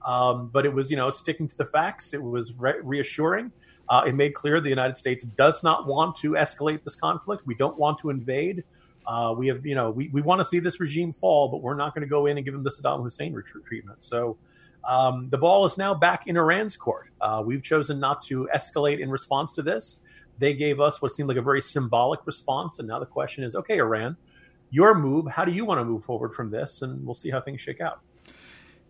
Um, 0.04 0.50
but 0.52 0.66
it 0.66 0.72
was, 0.72 0.90
you 0.90 0.96
know, 0.96 1.10
sticking 1.10 1.48
to 1.48 1.56
the 1.56 1.64
facts. 1.64 2.12
It 2.14 2.22
was 2.22 2.52
re- 2.54 2.80
reassuring. 2.82 3.52
Uh, 3.88 4.04
it 4.06 4.14
made 4.14 4.34
clear 4.34 4.60
the 4.60 4.68
United 4.68 4.96
States 4.96 5.24
does 5.24 5.62
not 5.62 5.86
want 5.86 6.16
to 6.16 6.32
escalate 6.32 6.84
this 6.84 6.94
conflict. 6.94 7.46
We 7.46 7.54
don't 7.54 7.78
want 7.78 7.98
to 7.98 8.10
invade. 8.10 8.64
Uh, 9.06 9.34
we 9.36 9.48
have, 9.48 9.66
you 9.66 9.74
know, 9.74 9.90
we, 9.90 10.08
we 10.08 10.22
want 10.22 10.40
to 10.40 10.44
see 10.44 10.58
this 10.58 10.80
regime 10.80 11.12
fall, 11.12 11.48
but 11.48 11.60
we're 11.60 11.74
not 11.74 11.94
going 11.94 12.02
to 12.02 12.08
go 12.08 12.26
in 12.26 12.36
and 12.36 12.44
give 12.44 12.54
them 12.54 12.62
the 12.62 12.70
Saddam 12.70 13.02
Hussein 13.02 13.34
treatment. 13.66 14.02
So 14.02 14.36
um, 14.86 15.28
the 15.30 15.38
ball 15.38 15.64
is 15.64 15.76
now 15.76 15.94
back 15.94 16.26
in 16.26 16.36
Iran's 16.36 16.76
court. 16.76 17.08
Uh, 17.20 17.42
we've 17.44 17.62
chosen 17.62 17.98
not 17.98 18.22
to 18.22 18.48
escalate 18.54 19.00
in 19.00 19.10
response 19.10 19.52
to 19.54 19.62
this. 19.62 20.00
They 20.38 20.54
gave 20.54 20.80
us 20.80 21.00
what 21.00 21.12
seemed 21.12 21.28
like 21.28 21.38
a 21.38 21.42
very 21.42 21.60
symbolic 21.60 22.20
response. 22.26 22.78
And 22.78 22.88
now 22.88 22.98
the 22.98 23.06
question 23.06 23.44
is 23.44 23.54
okay, 23.54 23.78
Iran, 23.78 24.16
your 24.70 24.94
move, 24.94 25.26
how 25.28 25.44
do 25.44 25.52
you 25.52 25.64
want 25.64 25.80
to 25.80 25.84
move 25.84 26.04
forward 26.04 26.34
from 26.34 26.50
this? 26.50 26.82
And 26.82 27.04
we'll 27.04 27.14
see 27.14 27.30
how 27.30 27.40
things 27.40 27.60
shake 27.60 27.80
out. 27.80 28.00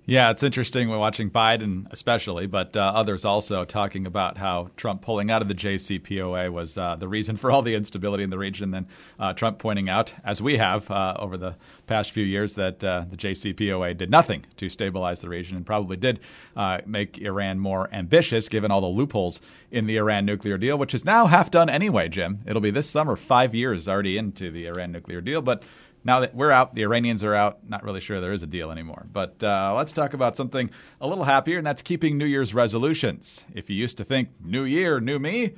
Yeah, 0.07 0.31
it's 0.31 0.43
interesting. 0.43 0.91
We're 0.91 0.99
watching 0.99 1.31
Biden, 1.31 1.87
especially, 1.91 2.47
but 2.47 2.77
uh, 2.77 2.93
others 2.95 3.25
also 3.25 3.65
talking 3.65 4.07
about 4.07 4.37
how 4.37 4.69
Trump 4.77 5.01
pulling 5.01 5.31
out 5.31 5.41
of 5.41 5.49
the 5.49 5.55
JCPOA 5.55 6.53
was 6.53 6.77
uh, 6.77 6.97
the 6.97 7.09
reason 7.09 7.39
for 7.39 7.51
all 7.51 7.63
the 7.63 7.75
instability 7.75 8.23
in 8.23 8.29
the 8.29 8.37
region. 8.37 8.71
Then 8.71 8.87
uh, 9.19 9.33
Trump 9.33 9.59
pointing 9.59 9.89
out, 9.89 10.13
as 10.23 10.43
we 10.43 10.59
have 10.59 10.91
uh, 10.91 11.17
over 11.19 11.39
the 11.39 11.57
past 11.87 12.13
few 12.13 12.25
years, 12.25 12.55
that 12.57 12.85
uh, 12.85 13.07
the 13.09 13.17
JCPOA 13.17 13.97
did 13.97 14.11
nothing 14.11 14.45
to 14.59 14.69
stabilize 14.69 15.23
the 15.23 15.31
region 15.31 15.57
and 15.57 15.65
probably 15.65 15.97
did 15.97 16.21
uh, 16.55 16.83
make 16.85 17.17
Iran 17.23 17.59
more 17.59 17.89
ambitious, 17.91 18.51
given 18.51 18.71
all 18.71 18.83
the 18.83 18.87
loopholes 18.87 19.41
in 19.71 19.87
the 19.87 19.97
Iran 19.97 20.27
nuclear 20.27 20.59
deal, 20.59 20.77
which 20.77 20.93
is 20.93 21.07
now 21.07 21.25
half 21.25 21.51
done 21.51 21.71
anyway, 21.71 22.11
Jim. 22.11 22.41
It'll 22.47 22.61
be 22.61 22.71
this 22.71 22.91
summer, 22.91 23.17
five 23.17 23.55
years 23.55 23.89
already 23.89 24.19
into 24.19 24.51
the 24.51 24.67
Iran 24.67 24.93
nuclear 24.93 25.23
deal, 25.23 25.41
but 25.41 25.63
now 26.05 26.21
that 26.21 26.35
we're 26.35 26.51
out, 26.51 26.75
the 26.75 26.83
Iranians 26.83 27.25
are 27.25 27.35
out. 27.35 27.67
Not 27.69 27.83
really 27.83 28.01
sure 28.01 28.21
there 28.21 28.33
is 28.33 28.43
a 28.43 28.47
deal 28.47 28.71
anymore. 28.71 29.07
But 29.13 29.43
uh, 29.43 29.75
let's 29.77 29.93
talk 29.93 30.15
about 30.15 30.37
something 30.37 30.71
a 31.01 31.09
little 31.09 31.25
happier, 31.25 31.59
and 31.59 31.67
that's 31.67 31.83
keeping 31.83 32.19
New 32.19 32.27
Year's 32.27 32.55
resolutions. 32.55 33.45
If 33.55 33.71
you 33.71 33.77
used 33.77 33.97
to 33.99 34.05
think 34.05 34.29
New 34.43 34.65
Year, 34.65 35.01
new 35.01 35.19
me, 35.19 35.55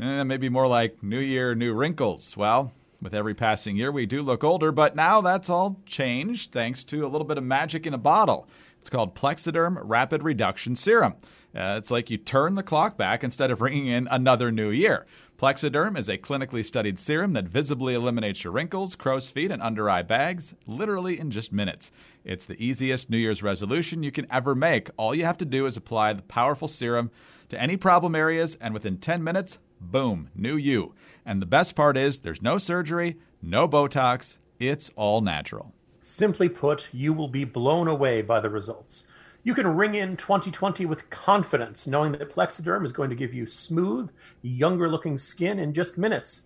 eh, 0.00 0.22
maybe 0.24 0.48
more 0.48 0.66
like 0.66 1.02
New 1.02 1.20
Year, 1.20 1.54
new 1.54 1.72
wrinkles. 1.72 2.36
Well, 2.36 2.72
with 3.00 3.14
every 3.14 3.34
passing 3.34 3.76
year, 3.76 3.90
we 3.90 4.06
do 4.06 4.22
look 4.22 4.44
older, 4.44 4.72
but 4.72 4.94
now 4.94 5.20
that's 5.20 5.48
all 5.48 5.80
changed 5.86 6.52
thanks 6.52 6.84
to 6.84 7.06
a 7.06 7.08
little 7.08 7.26
bit 7.26 7.38
of 7.38 7.44
magic 7.44 7.86
in 7.86 7.94
a 7.94 7.98
bottle. 7.98 8.46
It's 8.80 8.90
called 8.90 9.14
Plexaderm 9.14 9.78
Rapid 9.82 10.22
Reduction 10.22 10.74
Serum. 10.74 11.14
Uh, 11.54 11.76
it's 11.78 11.90
like 11.90 12.10
you 12.10 12.16
turn 12.16 12.54
the 12.54 12.62
clock 12.62 12.96
back 12.96 13.24
instead 13.24 13.50
of 13.50 13.60
ringing 13.60 13.86
in 13.86 14.08
another 14.10 14.52
new 14.52 14.70
year. 14.70 15.06
Plexaderm 15.38 15.96
is 15.96 16.08
a 16.08 16.18
clinically 16.18 16.64
studied 16.64 16.98
serum 16.98 17.32
that 17.34 17.44
visibly 17.44 17.94
eliminates 17.94 18.42
your 18.42 18.52
wrinkles, 18.52 18.96
crow's 18.96 19.30
feet, 19.30 19.52
and 19.52 19.62
under 19.62 19.88
eye 19.88 20.02
bags, 20.02 20.52
literally 20.66 21.20
in 21.20 21.30
just 21.30 21.52
minutes. 21.52 21.92
It's 22.24 22.44
the 22.44 22.60
easiest 22.60 23.08
New 23.08 23.18
Year's 23.18 23.40
resolution 23.40 24.02
you 24.02 24.10
can 24.10 24.26
ever 24.32 24.56
make. 24.56 24.90
All 24.96 25.14
you 25.14 25.24
have 25.24 25.38
to 25.38 25.44
do 25.44 25.66
is 25.66 25.76
apply 25.76 26.14
the 26.14 26.22
powerful 26.22 26.66
serum 26.66 27.12
to 27.50 27.62
any 27.62 27.76
problem 27.76 28.16
areas, 28.16 28.58
and 28.60 28.74
within 28.74 28.98
10 28.98 29.22
minutes, 29.22 29.60
boom, 29.80 30.28
new 30.34 30.56
you. 30.56 30.92
And 31.24 31.40
the 31.40 31.46
best 31.46 31.76
part 31.76 31.96
is 31.96 32.18
there's 32.18 32.42
no 32.42 32.58
surgery, 32.58 33.16
no 33.40 33.68
Botox, 33.68 34.38
it's 34.58 34.90
all 34.96 35.20
natural. 35.20 35.72
Simply 36.00 36.48
put, 36.48 36.88
you 36.92 37.12
will 37.12 37.28
be 37.28 37.44
blown 37.44 37.86
away 37.86 38.22
by 38.22 38.40
the 38.40 38.50
results. 38.50 39.06
You 39.44 39.54
can 39.54 39.76
ring 39.76 39.94
in 39.94 40.16
2020 40.16 40.84
with 40.84 41.08
confidence, 41.10 41.86
knowing 41.86 42.12
that 42.12 42.30
Plexaderm 42.30 42.84
is 42.84 42.92
going 42.92 43.08
to 43.10 43.16
give 43.16 43.32
you 43.32 43.46
smooth, 43.46 44.10
younger 44.42 44.88
looking 44.88 45.16
skin 45.16 45.58
in 45.60 45.72
just 45.72 45.96
minutes. 45.96 46.42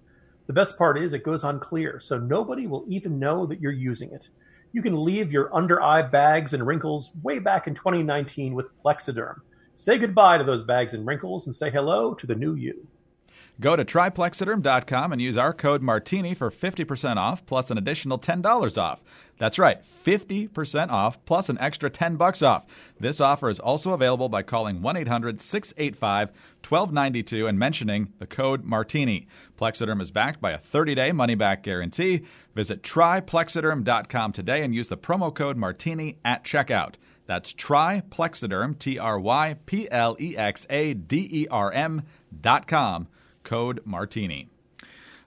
The 0.46 0.52
best 0.52 0.76
part 0.76 0.99
is 0.99 1.14
it 1.14 1.25
goes 1.25 1.42
on 1.42 1.58
clear, 1.58 1.99
so 1.99 2.18
nobody 2.18 2.66
will 2.66 2.84
even 2.87 3.18
know 3.18 3.46
that 3.46 3.61
you're 3.61 3.72
using 3.72 4.12
it. 4.12 4.28
You 4.72 4.82
can 4.82 5.04
leave 5.04 5.32
your 5.32 5.54
under 5.54 5.80
eye 5.80 6.02
bags 6.02 6.52
and 6.52 6.66
wrinkles 6.66 7.12
way 7.22 7.38
back 7.38 7.66
in 7.66 7.75
2019 7.75 8.54
with 8.54 8.76
Plexaderm. 8.78 9.40
Say 9.75 9.96
goodbye 9.96 10.37
to 10.38 10.44
those 10.44 10.62
bags 10.62 10.92
and 10.92 11.06
wrinkles 11.06 11.46
and 11.46 11.54
say 11.54 11.70
hello 11.70 12.12
to 12.14 12.26
the 12.26 12.34
new 12.34 12.54
you. 12.54 12.87
Go 13.61 13.76
to 13.76 13.85
tryplexaderm.com 13.85 15.12
and 15.12 15.21
use 15.21 15.37
our 15.37 15.52
code 15.52 15.82
Martini 15.82 16.32
for 16.35 16.50
50% 16.50 17.16
off 17.16 17.44
plus 17.44 17.71
an 17.71 17.76
additional 17.78 18.18
$10 18.18 18.80
off. 18.80 19.02
That's 19.38 19.59
right, 19.59 19.82
50% 20.04 20.90
off 20.90 21.25
plus 21.25 21.49
an 21.49 21.59
extra 21.59 21.88
10 21.90 22.16
bucks 22.16 22.42
off. 22.42 22.66
This 22.99 23.21
offer 23.21 23.49
is 23.50 23.61
also 23.61 23.92
available 23.92 24.28
by 24.28 24.42
calling 24.42 24.80
1-800-685-1292 24.80 27.49
and 27.49 27.59
mentioning 27.59 28.12
the 28.18 28.26
code 28.26 28.64
Martini. 28.64 29.26
Plexaderm 29.59 30.00
is 30.00 30.11
backed 30.11 30.40
by 30.40 30.52
a 30.52 30.59
30-day 30.59 31.12
money-back 31.12 31.62
guarantee. 31.62 32.23
Visit 32.54 32.82
tryplexaderm.com 32.82 34.32
today 34.32 34.64
and 34.64 34.75
use 34.75 34.88
the 34.88 34.97
promo 34.97 35.35
code 35.35 35.59
Martini 35.59 36.16
at 36.25 36.44
checkout. 36.44 36.94
That's 37.26 37.52
tryplexaderm, 37.54 38.78
T 38.78 38.99
R 38.99 39.21
Y 39.21 39.56
P 39.66 39.88
L 39.90 40.16
E 40.18 40.35
X 40.37 40.66
A 40.71 40.94
D 40.94 41.28
E 41.30 41.47
R 41.50 41.71
M 41.71 42.02
dot 42.40 42.66
com 42.66 43.09
code 43.42 43.80
martini. 43.84 44.49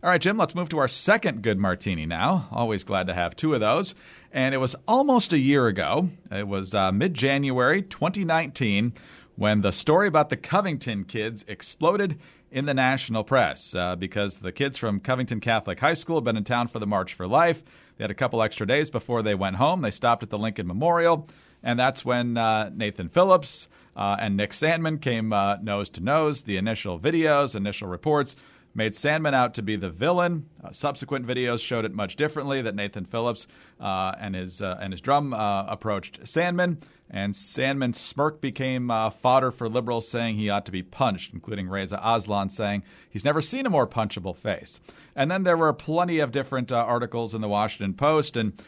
All 0.04 0.12
right, 0.12 0.22
Jim, 0.22 0.38
let's 0.38 0.54
move 0.54 0.70
to 0.70 0.78
our 0.78 0.88
second 0.88 1.42
good 1.42 1.58
martini 1.58 2.06
now. 2.06 2.48
Always 2.52 2.84
glad 2.84 3.08
to 3.08 3.14
have 3.14 3.36
two 3.36 3.56
of 3.56 3.60
those. 3.60 3.96
And 4.32 4.54
it 4.54 4.60
was 4.60 4.76
almost 4.88 5.34
a 5.34 5.40
year 5.40 5.66
ago. 5.66 6.10
It 6.32 6.48
was 6.48 6.76
uh, 6.76 6.92
mid 6.92 7.16
January 7.16 7.82
2019 7.82 8.94
when 9.36 9.62
the 9.62 9.72
story 9.72 10.08
about 10.08 10.30
the 10.30 10.38
Covington 10.38 11.06
kids 11.06 11.44
exploded 11.48 12.20
in 12.52 12.66
the 12.66 12.74
national 12.74 13.24
press 13.24 13.74
uh, 13.74 13.96
because 13.96 14.38
the 14.38 14.52
kids 14.52 14.78
from 14.78 15.00
Covington 15.00 15.40
Catholic 15.40 15.80
High 15.80 15.94
School 15.94 16.18
had 16.18 16.24
been 16.24 16.38
in 16.38 16.44
town 16.44 16.68
for 16.68 16.80
the 16.80 16.88
March 16.88 17.14
for 17.14 17.28
Life. 17.28 17.64
They 17.98 18.04
had 18.04 18.12
a 18.12 18.16
couple 18.16 18.42
extra 18.42 18.68
days 18.68 18.90
before 18.90 19.24
they 19.24 19.36
went 19.36 19.56
home. 19.56 19.82
They 19.82 19.92
stopped 19.92 20.24
at 20.24 20.30
the 20.30 20.38
Lincoln 20.38 20.68
Memorial, 20.68 21.28
and 21.66 21.78
that's 21.78 22.06
when 22.06 22.38
uh, 22.38 22.70
Nathan 22.74 23.10
Phillips 23.10 23.68
uh, 23.98 24.16
and 24.20 24.38
Nick 24.38 24.52
Sandmann 24.52 25.02
came 25.02 25.34
uh, 25.34 25.58
nose 25.58 25.90
to 25.90 26.02
nose. 26.02 26.44
The 26.44 26.58
initial 26.58 27.00
videos, 27.00 27.56
initial 27.56 27.90
reports 27.90 28.38
made 28.76 28.92
Sandmann 28.92 29.34
out 29.34 29.54
to 29.56 29.62
be 29.62 29.78
the 29.78 29.90
villain. 29.90 30.48
Uh, 30.64 30.72
subsequent 30.72 31.26
videos 31.26 31.66
showed 31.66 31.86
it 31.86 31.94
much 31.94 32.18
differently 32.18 32.62
that 32.62 32.76
Nathan 32.76 33.06
Phillips 33.06 33.48
uh, 33.80 34.14
and 34.20 34.36
his 34.36 34.62
uh, 34.62 34.78
and 34.82 34.94
his 34.94 35.02
drum 35.02 35.34
uh, 35.34 35.66
approached 35.68 36.22
Sandmann, 36.24 36.78
and 37.10 37.34
Sandmann's 37.34 38.00
smirk 38.00 38.42
became 38.42 38.92
uh, 38.92 39.10
fodder 39.10 39.52
for 39.52 39.70
liberals 39.70 40.08
saying 40.08 40.36
he 40.36 40.50
ought 40.50 40.66
to 40.66 40.72
be 40.72 40.84
punched, 40.84 41.34
including 41.34 41.70
Reza 41.70 42.00
Aslan 42.04 42.50
saying 42.50 42.84
he's 43.10 43.26
never 43.26 43.42
seen 43.42 43.66
a 43.66 43.70
more 43.70 43.88
punchable 43.88 44.36
face. 44.36 44.80
And 45.16 45.32
then 45.32 45.44
there 45.44 45.58
were 45.58 45.72
plenty 45.72 46.20
of 46.20 46.32
different 46.32 46.72
articles 46.72 47.34
in 47.34 47.42
the 47.42 47.48
Washington 47.48 47.94
Post 47.94 48.38
and 48.38 48.62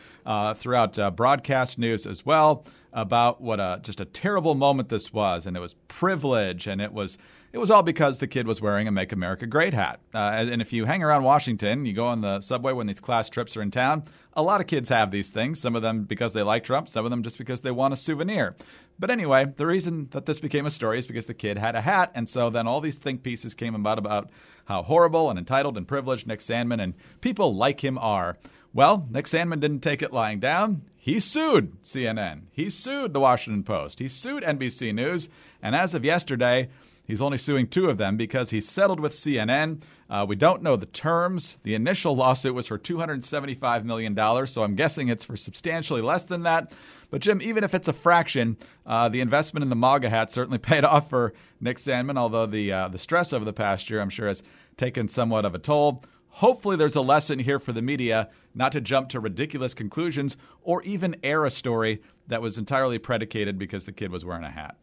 throughout 0.57 1.15
broadcast 1.15 1.77
news 1.77 2.07
as 2.07 2.25
well 2.25 2.65
about 2.93 3.41
what 3.41 3.59
a 3.59 3.79
just 3.83 3.99
a 3.99 4.05
terrible 4.05 4.55
moment 4.55 4.89
this 4.89 5.11
was, 5.11 5.45
and 5.45 5.57
it 5.57 5.59
was 5.59 5.75
privilege, 5.87 6.67
and 6.67 6.81
it 6.81 6.93
was 6.93 7.17
it 7.53 7.57
was 7.57 7.71
all 7.71 7.83
because 7.83 8.19
the 8.19 8.27
kid 8.27 8.45
was 8.45 8.61
wearing 8.61 8.87
a 8.87 8.91
Make 8.91 9.11
America 9.11 9.47
Great 9.47 9.73
hat. 9.73 9.99
Uh, 10.13 10.45
and 10.49 10.61
if 10.61 10.73
you 10.73 10.85
hang 10.85 11.01
around 11.01 11.23
Washington, 11.23 11.85
you 11.85 11.93
go 11.93 12.05
on 12.05 12.21
the 12.21 12.41
subway 12.41 12.73
when 12.73 12.87
these 12.87 12.99
class 12.99 13.29
trips 13.29 13.55
are 13.55 13.61
in 13.61 13.71
town, 13.71 14.03
a 14.33 14.43
lot 14.43 14.61
of 14.61 14.67
kids 14.67 14.89
have 14.89 15.11
these 15.11 15.29
things. 15.29 15.59
Some 15.59 15.75
of 15.75 15.81
them 15.81 16.03
because 16.03 16.33
they 16.33 16.43
like 16.43 16.63
Trump, 16.63 16.89
some 16.89 17.05
of 17.05 17.11
them 17.11 17.23
just 17.23 17.37
because 17.37 17.61
they 17.61 17.71
want 17.71 17.93
a 17.93 17.97
souvenir. 17.97 18.55
But 18.99 19.09
anyway, 19.09 19.45
the 19.55 19.65
reason 19.65 20.07
that 20.11 20.25
this 20.25 20.39
became 20.39 20.65
a 20.65 20.71
story 20.71 20.99
is 20.99 21.07
because 21.07 21.25
the 21.25 21.33
kid 21.33 21.57
had 21.57 21.75
a 21.75 21.81
hat. 21.81 22.11
And 22.15 22.27
so 22.27 22.49
then 22.49 22.67
all 22.67 22.81
these 22.81 22.97
think 22.97 23.23
pieces 23.23 23.53
came 23.53 23.75
about 23.75 23.97
about 23.97 24.29
how 24.65 24.83
horrible 24.83 25.29
and 25.29 25.39
entitled 25.39 25.77
and 25.77 25.87
privileged 25.87 26.27
Nick 26.27 26.39
Sandmann 26.39 26.81
and 26.81 26.93
people 27.21 27.55
like 27.55 27.83
him 27.83 27.97
are. 27.97 28.35
Well, 28.73 29.07
Nick 29.09 29.25
Sandmann 29.25 29.59
didn't 29.59 29.79
take 29.79 30.01
it 30.01 30.13
lying 30.13 30.39
down. 30.39 30.83
He 30.95 31.19
sued 31.19 31.81
CNN. 31.81 32.41
He 32.51 32.69
sued 32.69 33.13
the 33.13 33.19
Washington 33.19 33.63
Post. 33.63 33.97
He 33.97 34.07
sued 34.07 34.43
NBC 34.43 34.93
News. 34.93 35.29
And 35.63 35.75
as 35.75 35.93
of 35.93 36.03
yesterday, 36.03 36.69
He's 37.07 37.21
only 37.21 37.37
suing 37.37 37.67
two 37.67 37.89
of 37.89 37.97
them 37.97 38.17
because 38.17 38.49
he 38.49 38.59
settled 38.59 38.99
with 38.99 39.13
CNN. 39.13 39.81
Uh, 40.09 40.25
we 40.27 40.35
don't 40.35 40.61
know 40.61 40.75
the 40.75 40.85
terms. 40.87 41.57
The 41.63 41.73
initial 41.73 42.13
lawsuit 42.13 42.53
was 42.53 42.67
for 42.67 42.77
$275 42.77 43.85
million, 43.85 44.45
so 44.45 44.61
I'm 44.61 44.75
guessing 44.75 45.07
it's 45.07 45.23
for 45.23 45.37
substantially 45.37 46.01
less 46.01 46.25
than 46.25 46.43
that. 46.43 46.73
But, 47.09 47.21
Jim, 47.21 47.41
even 47.41 47.63
if 47.63 47.73
it's 47.73 47.87
a 47.87 47.93
fraction, 47.93 48.57
uh, 48.85 49.07
the 49.07 49.21
investment 49.21 49.63
in 49.63 49.69
the 49.69 49.75
MAGA 49.77 50.09
hat 50.09 50.31
certainly 50.31 50.57
paid 50.57 50.83
off 50.83 51.09
for 51.09 51.33
Nick 51.61 51.77
Sandmann, 51.77 52.17
although 52.17 52.45
the, 52.45 52.73
uh, 52.73 52.87
the 52.89 52.97
stress 52.97 53.31
over 53.31 53.45
the 53.45 53.53
past 53.53 53.89
year, 53.89 54.01
I'm 54.01 54.09
sure, 54.09 54.27
has 54.27 54.43
taken 54.75 55.07
somewhat 55.07 55.45
of 55.45 55.55
a 55.55 55.59
toll. 55.59 56.03
Hopefully, 56.27 56.75
there's 56.75 56.97
a 56.97 57.01
lesson 57.01 57.39
here 57.39 57.57
for 57.57 57.71
the 57.71 57.81
media 57.81 58.29
not 58.53 58.73
to 58.73 58.81
jump 58.81 59.07
to 59.09 59.21
ridiculous 59.21 59.73
conclusions 59.73 60.35
or 60.61 60.83
even 60.83 61.15
air 61.23 61.45
a 61.45 61.49
story 61.49 62.01
that 62.27 62.41
was 62.41 62.57
entirely 62.57 62.99
predicated 62.99 63.57
because 63.57 63.85
the 63.85 63.93
kid 63.93 64.11
was 64.11 64.25
wearing 64.25 64.43
a 64.43 64.51
hat. 64.51 64.75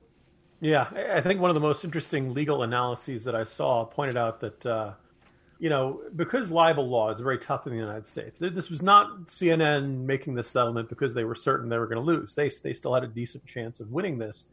Yeah, 0.65 0.89
I 1.13 1.21
think 1.21 1.43
one 1.43 1.51
of 1.51 1.55
the 1.55 1.61
most 1.61 1.85
interesting 1.85 2.33
legal 2.33 2.63
analyses 2.63 3.25
that 3.25 3.35
I 3.35 3.45
saw 3.45 3.85
pointed 3.85 4.17
out 4.17 4.41
that, 4.41 4.65
uh, 4.65 4.93
you 5.59 5.69
know, 5.69 6.01
because 6.17 6.51
libel 6.51 6.89
law 6.89 7.11
is 7.11 7.21
very 7.21 7.37
tough 7.37 7.67
in 7.67 7.75
the 7.75 7.79
United 7.79 8.07
States, 8.07 8.39
this 8.39 8.71
was 8.71 8.81
not 8.81 9.27
CNN 9.27 10.07
making 10.07 10.37
this 10.37 10.49
settlement 10.49 10.89
because 10.89 11.13
they 11.13 11.25
were 11.25 11.35
certain 11.35 11.69
they 11.69 11.77
were 11.77 11.87
going 11.87 12.03
to 12.03 12.03
lose. 12.03 12.35
They, 12.35 12.49
they 12.63 12.73
still 12.73 12.95
had 12.95 13.05
a 13.05 13.09
decent 13.09 13.45
chance 13.45 13.79
of 13.79 13.93
winning 13.93 14.17
this. 14.17 14.47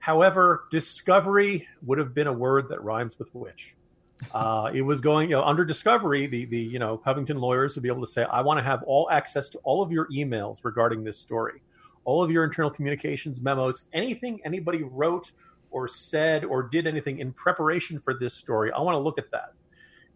However, 0.00 0.64
discovery 0.72 1.68
would 1.82 1.98
have 1.98 2.12
been 2.12 2.26
a 2.26 2.32
word 2.32 2.68
that 2.70 2.82
rhymes 2.82 3.16
with 3.20 3.32
which. 3.32 3.76
Uh, 4.32 4.70
it 4.72 4.82
was 4.82 5.00
going, 5.00 5.30
you 5.30 5.34
know, 5.34 5.42
under 5.42 5.64
discovery, 5.64 6.28
the, 6.28 6.44
the, 6.44 6.56
you 6.56 6.78
know, 6.78 6.96
Covington 6.96 7.38
lawyers 7.38 7.74
would 7.74 7.82
be 7.82 7.88
able 7.88 8.02
to 8.02 8.06
say, 8.06 8.22
I 8.22 8.40
want 8.42 8.58
to 8.58 8.62
have 8.62 8.84
all 8.84 9.10
access 9.10 9.48
to 9.48 9.58
all 9.64 9.82
of 9.82 9.90
your 9.90 10.06
emails 10.10 10.64
regarding 10.64 11.02
this 11.02 11.18
story 11.18 11.60
all 12.04 12.22
of 12.22 12.30
your 12.30 12.44
internal 12.44 12.70
communications 12.70 13.40
memos, 13.40 13.86
anything 13.92 14.40
anybody 14.44 14.82
wrote 14.82 15.32
or 15.72 15.88
said 15.88 16.44
or 16.44 16.62
did 16.62 16.86
anything 16.86 17.18
in 17.18 17.32
preparation 17.32 17.98
for 17.98 18.14
this 18.14 18.34
story. 18.34 18.70
I 18.72 18.80
want 18.80 18.94
to 18.94 19.00
look 19.00 19.18
at 19.18 19.30
that. 19.32 19.54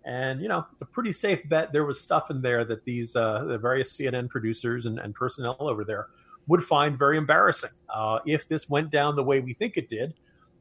And 0.05 0.41
you 0.41 0.49
know, 0.49 0.65
it's 0.73 0.83
a 0.83 0.87
pretty 0.87 1.13
safe 1.13 1.49
bet. 1.49 1.73
There 1.73 1.85
was 1.85 2.01
stuff 2.01 2.31
in 2.31 2.41
there 2.41 2.65
that 2.65 2.85
these 2.85 3.17
uh, 3.17 3.45
the 3.45 3.59
various 3.59 3.97
CNN 3.97 4.29
producers 4.29 4.87
and, 4.87 5.01
and 5.01 5.15
personnel 5.15 5.57
over 5.59 5.85
there 5.85 6.07
would 6.47 6.63
find 6.63 6.97
very 6.97 7.19
embarrassing. 7.19 7.71
Uh, 7.93 8.21
if 8.25 8.47
this 8.47 8.69
went 8.69 8.91
down 8.91 9.17
the 9.17 9.25
way 9.25 9.41
we 9.41 9.53
think 9.53 9.77
it 9.77 9.89
did, 9.89 10.15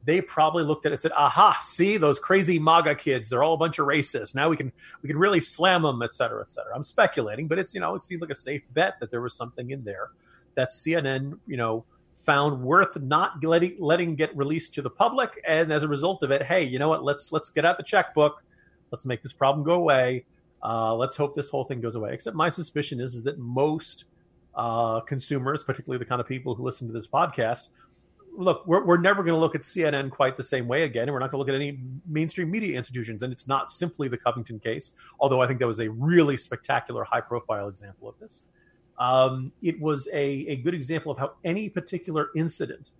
they 0.04 0.20
probably 0.20 0.64
looked 0.64 0.84
at 0.84 0.90
it 0.90 0.94
and 0.94 1.00
said, 1.00 1.12
"Aha! 1.12 1.58
See 1.62 1.96
those 1.96 2.18
crazy 2.18 2.58
MAGA 2.58 2.96
kids? 2.96 3.28
They're 3.28 3.44
all 3.44 3.54
a 3.54 3.58
bunch 3.58 3.78
of 3.78 3.86
racists. 3.86 4.34
Now 4.34 4.48
we 4.48 4.56
can 4.56 4.72
we 5.02 5.08
can 5.08 5.16
really 5.16 5.40
slam 5.40 5.82
them, 5.82 6.02
et 6.02 6.12
cetera, 6.12 6.42
et 6.42 6.50
cetera." 6.50 6.74
I'm 6.74 6.84
speculating, 6.84 7.46
but 7.46 7.60
it's 7.60 7.72
you 7.72 7.80
know 7.80 7.94
it 7.94 8.02
seemed 8.02 8.22
like 8.22 8.30
a 8.30 8.34
safe 8.34 8.62
bet 8.72 8.98
that 8.98 9.12
there 9.12 9.20
was 9.20 9.36
something 9.36 9.70
in 9.70 9.84
there 9.84 10.08
that 10.56 10.70
CNN 10.70 11.38
you 11.46 11.56
know 11.56 11.84
found 12.26 12.60
worth 12.60 13.00
not 13.00 13.42
letting 13.42 13.76
letting 13.78 14.16
get 14.16 14.36
released 14.36 14.74
to 14.74 14.82
the 14.82 14.90
public, 14.90 15.40
and 15.46 15.72
as 15.72 15.84
a 15.84 15.88
result 15.88 16.22
of 16.22 16.30
it, 16.30 16.42
hey, 16.42 16.62
you 16.62 16.78
know 16.78 16.88
what? 16.88 17.02
Let's 17.04 17.32
let's 17.32 17.48
get 17.48 17.64
out 17.64 17.78
the 17.78 17.84
checkbook 17.84 18.42
Let's 18.90 19.06
make 19.06 19.22
this 19.22 19.32
problem 19.32 19.64
go 19.64 19.74
away. 19.74 20.24
Uh, 20.62 20.94
let's 20.94 21.16
hope 21.16 21.34
this 21.34 21.50
whole 21.50 21.64
thing 21.64 21.80
goes 21.80 21.94
away. 21.94 22.12
Except 22.12 22.36
my 22.36 22.48
suspicion 22.48 23.00
is 23.00 23.14
is 23.14 23.22
that 23.24 23.38
most 23.38 24.06
uh, 24.54 25.00
consumers, 25.00 25.62
particularly 25.62 25.98
the 25.98 26.08
kind 26.08 26.20
of 26.20 26.26
people 26.26 26.54
who 26.54 26.64
listen 26.64 26.86
to 26.86 26.92
this 26.92 27.06
podcast, 27.06 27.68
look, 28.36 28.66
we're, 28.66 28.84
we're 28.84 28.96
never 28.96 29.22
going 29.22 29.34
to 29.34 29.40
look 29.40 29.54
at 29.54 29.62
CNN 29.62 30.10
quite 30.10 30.36
the 30.36 30.42
same 30.42 30.66
way 30.66 30.84
again, 30.84 31.04
and 31.04 31.12
we're 31.12 31.18
not 31.18 31.30
going 31.30 31.38
to 31.38 31.38
look 31.38 31.48
at 31.48 31.54
any 31.54 31.78
mainstream 32.06 32.50
media 32.50 32.76
institutions. 32.76 33.22
And 33.22 33.32
it's 33.32 33.46
not 33.46 33.70
simply 33.70 34.08
the 34.08 34.18
Covington 34.18 34.58
case, 34.58 34.92
although 35.20 35.42
I 35.42 35.46
think 35.46 35.60
that 35.60 35.66
was 35.66 35.80
a 35.80 35.90
really 35.90 36.36
spectacular, 36.36 37.04
high-profile 37.04 37.68
example 37.68 38.08
of 38.08 38.18
this. 38.18 38.44
Um, 38.98 39.52
it 39.62 39.80
was 39.80 40.08
a, 40.12 40.24
a 40.24 40.56
good 40.56 40.74
example 40.74 41.12
of 41.12 41.18
how 41.18 41.32
any 41.44 41.68
particular 41.68 42.28
incident 42.34 42.92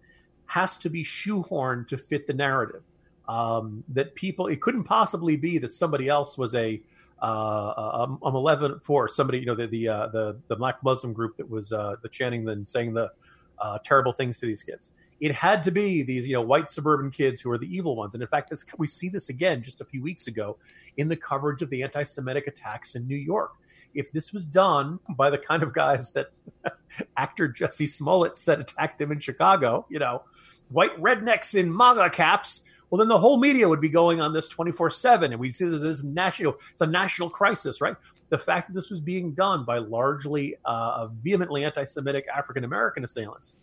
has 0.46 0.76
to 0.78 0.90
be 0.90 1.02
shoehorned 1.02 1.88
to 1.88 1.98
fit 1.98 2.26
the 2.26 2.34
narrative. 2.34 2.82
Um, 3.28 3.82
that 3.88 4.14
people 4.14 4.46
it 4.46 4.60
couldn't 4.60 4.84
possibly 4.84 5.36
be 5.36 5.58
that 5.58 5.72
somebody 5.72 6.08
else 6.08 6.38
was 6.38 6.54
a 6.54 6.80
uh, 7.20 7.26
a, 7.26 8.18
a 8.24 8.30
malevolent 8.30 8.84
force 8.84 9.16
somebody 9.16 9.38
you 9.40 9.46
know 9.46 9.56
the 9.56 9.66
the 9.66 9.88
uh, 9.88 10.06
the, 10.08 10.36
the 10.46 10.54
black 10.54 10.80
muslim 10.84 11.12
group 11.12 11.34
that 11.36 11.50
was 11.50 11.72
uh, 11.72 11.96
the 12.02 12.08
chanting 12.08 12.48
and 12.48 12.68
saying 12.68 12.94
the 12.94 13.10
uh, 13.58 13.78
terrible 13.84 14.12
things 14.12 14.38
to 14.38 14.46
these 14.46 14.62
kids. 14.62 14.92
It 15.18 15.32
had 15.32 15.62
to 15.64 15.70
be 15.72 16.02
these 16.02 16.28
you 16.28 16.34
know 16.34 16.42
white 16.42 16.70
suburban 16.70 17.10
kids 17.10 17.40
who 17.40 17.50
are 17.50 17.58
the 17.58 17.74
evil 17.74 17.96
ones. 17.96 18.14
And 18.14 18.22
in 18.22 18.28
fact 18.28 18.52
we 18.78 18.86
see 18.86 19.08
this 19.08 19.28
again 19.28 19.60
just 19.60 19.80
a 19.80 19.84
few 19.84 20.02
weeks 20.02 20.28
ago 20.28 20.58
in 20.96 21.08
the 21.08 21.16
coverage 21.16 21.62
of 21.62 21.70
the 21.70 21.82
anti-semitic 21.82 22.46
attacks 22.46 22.94
in 22.94 23.08
new 23.08 23.16
york 23.16 23.54
if 23.96 24.12
this 24.12 24.32
was 24.32 24.46
done 24.46 25.00
by 25.16 25.30
the 25.30 25.38
kind 25.38 25.62
of 25.62 25.72
guys 25.72 26.12
that 26.12 26.30
actor 27.16 27.48
Jussie 27.48 27.88
Smollett 27.88 28.38
said 28.38 28.60
attacked 28.60 29.00
him 29.00 29.10
in 29.10 29.18
Chicago, 29.18 29.86
you 29.88 29.98
know, 29.98 30.22
white 30.70 30.96
rednecks 31.00 31.54
in 31.54 31.74
MAGA 31.74 32.10
caps, 32.10 32.62
well, 32.90 32.98
then 32.98 33.08
the 33.08 33.18
whole 33.18 33.38
media 33.38 33.68
would 33.68 33.80
be 33.80 33.88
going 33.88 34.20
on 34.20 34.32
this 34.32 34.48
24 34.48 34.90
7. 34.90 35.32
And 35.32 35.40
we'd 35.40 35.54
see 35.54 35.66
this 35.66 35.82
as 35.82 36.04
national, 36.04 36.56
it's 36.70 36.82
a 36.82 36.86
national 36.86 37.30
crisis, 37.30 37.80
right? 37.80 37.96
The 38.28 38.38
fact 38.38 38.68
that 38.68 38.74
this 38.74 38.90
was 38.90 39.00
being 39.00 39.32
done 39.32 39.64
by 39.64 39.78
largely 39.78 40.56
uh, 40.64 41.08
vehemently 41.22 41.64
anti 41.64 41.84
Semitic 41.84 42.26
African 42.34 42.64
American 42.64 43.04
assailants, 43.04 43.56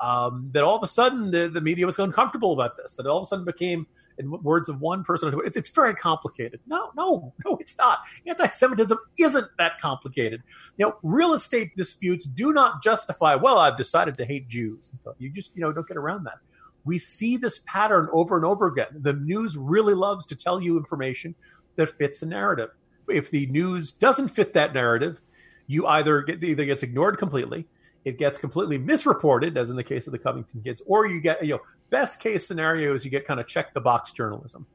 um, 0.00 0.50
that 0.52 0.64
all 0.64 0.76
of 0.76 0.82
a 0.82 0.86
sudden 0.86 1.30
the, 1.30 1.48
the 1.48 1.60
media 1.60 1.86
was 1.86 1.98
uncomfortable 1.98 2.52
about 2.52 2.76
this, 2.76 2.94
that 2.94 3.06
all 3.06 3.18
of 3.18 3.22
a 3.22 3.26
sudden 3.26 3.44
became, 3.44 3.86
in 4.18 4.30
words 4.42 4.68
of 4.68 4.80
one 4.80 5.04
person, 5.04 5.32
it's, 5.44 5.56
it's 5.56 5.68
very 5.68 5.94
complicated. 5.94 6.60
No, 6.66 6.90
no, 6.96 7.32
no, 7.44 7.56
it's 7.56 7.76
not. 7.78 8.00
Anti 8.26 8.48
Semitism 8.48 8.98
isn't 9.18 9.46
that 9.58 9.78
complicated. 9.80 10.42
You 10.76 10.86
know, 10.86 10.96
real 11.02 11.32
estate 11.32 11.76
disputes 11.76 12.24
do 12.24 12.52
not 12.52 12.82
justify, 12.82 13.34
well, 13.34 13.58
I've 13.58 13.76
decided 13.76 14.16
to 14.18 14.24
hate 14.24 14.48
Jews 14.48 14.88
and 14.88 14.98
stuff. 14.98 15.14
You 15.18 15.30
just, 15.30 15.54
you 15.54 15.62
know, 15.62 15.72
don't 15.72 15.86
get 15.86 15.96
around 15.96 16.24
that 16.24 16.38
we 16.84 16.98
see 16.98 17.36
this 17.36 17.60
pattern 17.66 18.08
over 18.12 18.36
and 18.36 18.44
over 18.44 18.66
again. 18.66 18.88
The 18.92 19.12
news 19.12 19.56
really 19.56 19.94
loves 19.94 20.26
to 20.26 20.36
tell 20.36 20.60
you 20.60 20.76
information 20.76 21.34
that 21.76 21.96
fits 21.98 22.22
a 22.22 22.26
narrative. 22.26 22.70
If 23.08 23.30
the 23.30 23.46
news 23.46 23.92
doesn't 23.92 24.28
fit 24.28 24.54
that 24.54 24.74
narrative, 24.74 25.20
you 25.66 25.86
either 25.86 26.22
get 26.22 26.42
either 26.42 26.64
gets 26.64 26.82
ignored 26.82 27.18
completely, 27.18 27.66
it 28.04 28.18
gets 28.18 28.38
completely 28.38 28.78
misreported, 28.78 29.56
as 29.56 29.70
in 29.70 29.76
the 29.76 29.84
case 29.84 30.06
of 30.06 30.12
the 30.12 30.18
Covington 30.18 30.62
kids, 30.62 30.82
or 30.86 31.06
you 31.06 31.20
get 31.20 31.44
you 31.44 31.54
know 31.54 31.60
best 31.90 32.20
case 32.20 32.46
scenario 32.46 32.94
is 32.94 33.04
you 33.04 33.10
get 33.10 33.26
kind 33.26 33.40
of 33.40 33.46
check 33.46 33.74
the 33.74 33.80
box 33.80 34.12
journalism. 34.12 34.66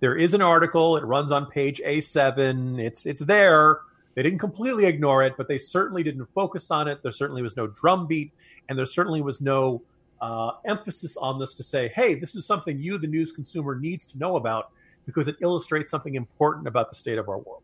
There 0.00 0.16
is 0.16 0.34
an 0.34 0.42
article, 0.42 0.96
it 0.96 1.04
runs 1.04 1.32
on 1.32 1.46
page 1.46 1.80
A7, 1.84 2.78
it's 2.78 3.06
it's 3.06 3.20
there. 3.20 3.80
They 4.14 4.22
didn't 4.22 4.38
completely 4.38 4.86
ignore 4.86 5.24
it, 5.24 5.34
but 5.36 5.48
they 5.48 5.58
certainly 5.58 6.04
didn't 6.04 6.26
focus 6.34 6.70
on 6.70 6.86
it. 6.86 7.02
There 7.02 7.10
certainly 7.10 7.42
was 7.42 7.56
no 7.56 7.66
drumbeat, 7.66 8.32
and 8.68 8.78
there 8.78 8.86
certainly 8.86 9.22
was 9.22 9.40
no 9.40 9.82
uh, 10.20 10.52
emphasis 10.64 11.16
on 11.16 11.38
this 11.38 11.54
to 11.54 11.64
say, 11.64 11.88
hey, 11.88 12.14
this 12.14 12.36
is 12.36 12.46
something 12.46 12.78
you, 12.78 12.96
the 12.96 13.08
news 13.08 13.32
consumer, 13.32 13.74
needs 13.74 14.06
to 14.06 14.18
know 14.18 14.36
about 14.36 14.70
because 15.04 15.26
it 15.26 15.36
illustrates 15.40 15.90
something 15.90 16.14
important 16.14 16.68
about 16.68 16.90
the 16.90 16.96
state 16.96 17.18
of 17.18 17.28
our 17.28 17.38
world. 17.38 17.62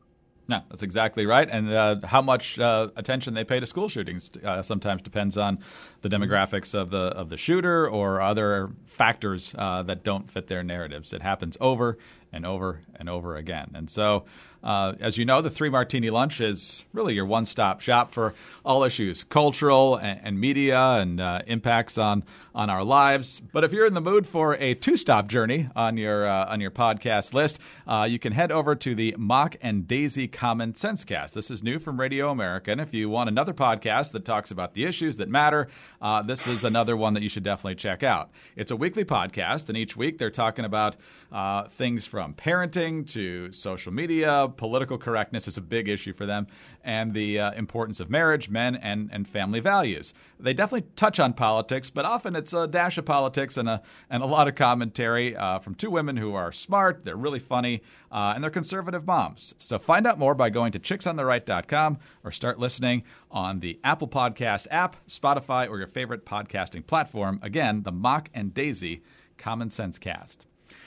No, 0.51 0.61
that's 0.69 0.83
exactly 0.83 1.27
right. 1.27 1.49
And 1.49 1.73
uh, 1.73 1.97
how 2.03 2.21
much 2.21 2.59
uh, 2.59 2.89
attention 2.97 3.35
they 3.35 3.45
pay 3.45 3.61
to 3.61 3.67
school 3.67 3.89
shootings 3.89 4.33
uh, 4.45 4.63
sometimes 4.63 5.01
depends 5.01 5.39
on 5.39 5.61
the 6.01 6.09
demographics 6.09 6.75
of 6.75 6.91
the 6.91 7.05
of 7.17 7.31
the 7.31 7.37
shooter 7.37 7.89
or 7.89 8.21
other 8.21 8.73
factors 8.85 9.55
uh, 9.57 9.85
that 9.85 10.03
don't 10.03 10.29
fit 10.29 10.49
their 10.49 10.65
narratives. 10.65 11.13
It 11.13 11.23
happens 11.23 11.57
over 11.61 11.99
and 12.33 12.47
over 12.47 12.81
and 12.97 13.09
over 13.09 13.37
again. 13.37 13.71
And 13.75 13.89
so, 13.89 14.25
uh, 14.63 14.93
as 15.01 15.17
you 15.17 15.25
know, 15.25 15.41
the 15.41 15.49
Three 15.49 15.71
Martini 15.71 16.11
Lunch 16.11 16.41
is 16.41 16.85
really 16.93 17.15
your 17.15 17.25
one 17.25 17.47
stop 17.47 17.81
shop 17.81 18.13
for 18.13 18.35
all 18.65 18.85
issues 18.85 19.25
cultural 19.25 19.97
and, 19.97 20.21
and 20.23 20.41
media 20.41 20.79
and 20.79 21.19
uh, 21.19 21.41
impacts 21.47 21.97
on, 21.97 22.23
on 22.55 22.69
our 22.69 22.85
lives. 22.85 23.41
But 23.41 23.65
if 23.65 23.73
you're 23.73 23.87
in 23.87 23.95
the 23.95 24.03
mood 24.03 24.27
for 24.27 24.57
a 24.57 24.75
two 24.75 24.97
stop 24.97 25.29
journey 25.29 25.69
on 25.75 25.97
your, 25.97 26.27
uh, 26.27 26.53
on 26.53 26.61
your 26.61 26.71
podcast 26.71 27.33
list, 27.33 27.59
uh, 27.87 28.07
you 28.09 28.19
can 28.19 28.33
head 28.33 28.53
over 28.53 28.77
to 28.77 28.95
the 28.95 29.15
Mock 29.19 29.57
and 29.63 29.89
Daisy 29.89 30.29
Common 30.29 30.75
Sense 30.75 31.05
Cast. 31.05 31.35
This 31.35 31.51
is 31.51 31.63
new 31.63 31.79
from 31.79 31.99
Radio 31.99 32.31
America. 32.31 32.71
And 32.71 32.83
if 32.83 32.93
you 32.93 33.09
want 33.09 33.31
another 33.31 33.55
podcast 33.55 34.13
that 34.13 34.27
talks 34.27 34.51
about 34.51 34.75
the 34.75 34.85
issues 34.85 35.17
that 35.17 35.29
matter, 35.31 35.69
uh, 36.03 36.21
this 36.23 36.47
is 36.47 36.65
another 36.65 36.99
one 36.99 37.15
that 37.15 37.23
you 37.23 37.31
should 37.31 37.45
definitely 37.45 37.77
check 37.77 38.03
out. 38.03 38.31
It's 38.57 38.71
a 38.71 38.77
weekly 38.77 39.05
podcast, 39.07 39.69
and 39.71 39.79
each 39.79 39.97
week 39.97 40.19
they're 40.19 40.31
talking 40.31 40.67
about 40.67 40.97
uh, 41.33 41.65
things 41.69 42.05
from 42.05 42.20
from 42.21 42.35
parenting 42.35 43.07
to 43.07 43.51
social 43.51 43.91
media. 43.91 44.47
Political 44.59 44.99
correctness 44.99 45.49
is 45.49 45.57
a 45.57 45.63
big 45.63 45.89
issue 45.89 46.13
for 46.13 46.27
them, 46.27 46.47
and 46.85 47.15
the 47.15 47.41
uh, 47.41 47.53
importance 47.53 47.99
of 47.99 48.11
marriage, 48.11 48.51
men, 48.51 48.77
and, 48.77 49.09
and 49.11 49.27
family 49.27 49.59
values. 49.59 50.13
They 50.39 50.53
definitely 50.53 50.87
touch 50.97 51.19
on 51.19 51.33
politics, 51.33 51.89
but 51.89 52.05
often 52.05 52.37
it's 52.37 52.53
a 52.53 52.69
dash 52.69 52.99
of 52.99 53.07
politics 53.07 53.57
and 53.57 53.71
a, 53.71 53.81
and 54.11 54.23
a 54.23 54.27
lot 54.27 54.49
of 54.49 54.55
commentary 54.55 55.35
uh, 55.35 55.61
from 55.61 55.75
two 55.75 55.91
women 55.91 56.15
who 56.15 56.35
are 56.35 56.53
smart, 56.53 57.07
they're 57.07 57.17
really 57.17 57.39
funny, 57.39 57.81
uh, 58.13 58.33
and 58.35 58.45
they're 58.45 58.51
conservative 58.51 59.07
moms. 59.07 59.55
So 59.57 59.79
find 59.79 60.07
out 60.07 60.19
more 60.19 60.35
by 60.35 60.51
going 60.51 60.73
to 60.73 60.79
chicksontheright.com 60.79 61.99
or 62.23 62.33
start 62.33 62.59
listening 62.59 63.03
on 63.31 63.61
the 63.61 63.81
Apple 63.83 64.09
Podcast 64.09 64.67
app, 64.71 64.95
Spotify, 65.09 65.71
or 65.71 65.79
your 65.79 65.89
favorite 65.89 66.27
podcasting 66.27 66.87
platform. 66.87 67.41
Again, 67.43 67.83
the 67.83 67.93
Mock 67.93 68.29
and 68.35 68.53
Daisy 68.53 69.01
Common 69.39 69.71
Sense 69.71 69.99
Cast. 69.99 70.45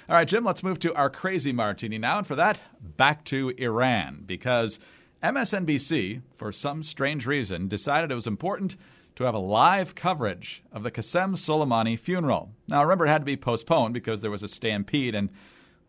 All 0.10 0.16
right, 0.18 0.28
Jim, 0.28 0.44
let's 0.44 0.64
move 0.64 0.80
to 0.80 0.94
our 0.96 1.10
crazy 1.10 1.54
martini 1.54 1.98
now. 1.98 2.18
And 2.18 2.28
for 2.28 2.36
that, 2.36 2.62
back 2.98 3.24
to 3.26 3.54
Iran, 3.58 4.24
because 4.26 4.78
MSNBC, 5.24 6.22
for 6.36 6.52
some 6.52 6.84
strange 6.84 7.26
reason, 7.26 7.70
decided 7.70 8.12
it 8.12 8.16
was 8.16 8.28
important 8.28 8.76
to 9.16 9.24
have 9.24 9.34
a 9.34 9.40
live 9.40 9.96
coverage 9.96 10.62
of 10.74 10.84
the 10.84 10.92
Qasem 10.92 11.38
Soleimani 11.38 11.98
funeral. 11.98 12.52
Now, 12.68 12.84
remember, 12.84 13.06
it 13.06 13.12
had 13.12 13.22
to 13.22 13.26
be 13.26 13.38
postponed 13.38 13.94
because 13.94 14.20
there 14.20 14.30
was 14.30 14.44
a 14.44 14.50
stampede 14.50 15.16
and 15.16 15.30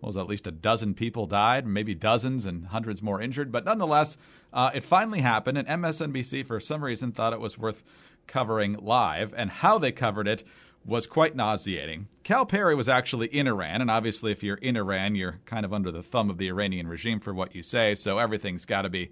was 0.00 0.16
at 0.16 0.29
least 0.29 0.46
a 0.46 0.53
dozen 0.53 0.94
people 0.94 1.27
died, 1.27 1.66
maybe 1.66 1.94
dozens 1.96 2.46
and 2.46 2.66
hundreds 2.66 3.03
more 3.03 3.20
injured. 3.20 3.50
But 3.50 3.64
nonetheless, 3.64 4.16
uh, 4.53 4.70
it 4.72 4.85
finally 4.85 5.22
happened, 5.22 5.59
and 5.59 5.66
MSNBC, 5.66 6.46
for 6.46 6.61
some 6.61 6.85
reason, 6.85 7.11
thought 7.11 7.33
it 7.33 7.40
was 7.40 7.59
worth 7.59 7.83
covering 8.29 8.74
live. 8.74 9.35
And 9.37 9.50
how 9.50 9.79
they 9.79 9.90
covered 9.90 10.29
it 10.29 10.44
was 10.84 11.06
quite 11.06 11.34
nauseating. 11.34 12.08
Cal 12.22 12.44
Perry 12.44 12.74
was 12.74 12.88
actually 12.88 13.28
in 13.28 13.46
Iran, 13.46 13.80
and 13.80 13.90
obviously, 13.90 14.32
if 14.32 14.42
you're 14.42 14.56
in 14.56 14.76
Iran, 14.76 15.14
you're 15.14 15.40
kind 15.46 15.64
of 15.64 15.72
under 15.72 15.90
the 15.90 16.02
thumb 16.02 16.30
of 16.30 16.38
the 16.38 16.48
Iranian 16.48 16.86
regime 16.86 17.20
for 17.20 17.32
what 17.32 17.54
you 17.54 17.62
say, 17.62 17.94
so 17.94 18.18
everything's 18.18 18.64
got 18.64 18.82
to 18.82 18.90
be 18.90 19.10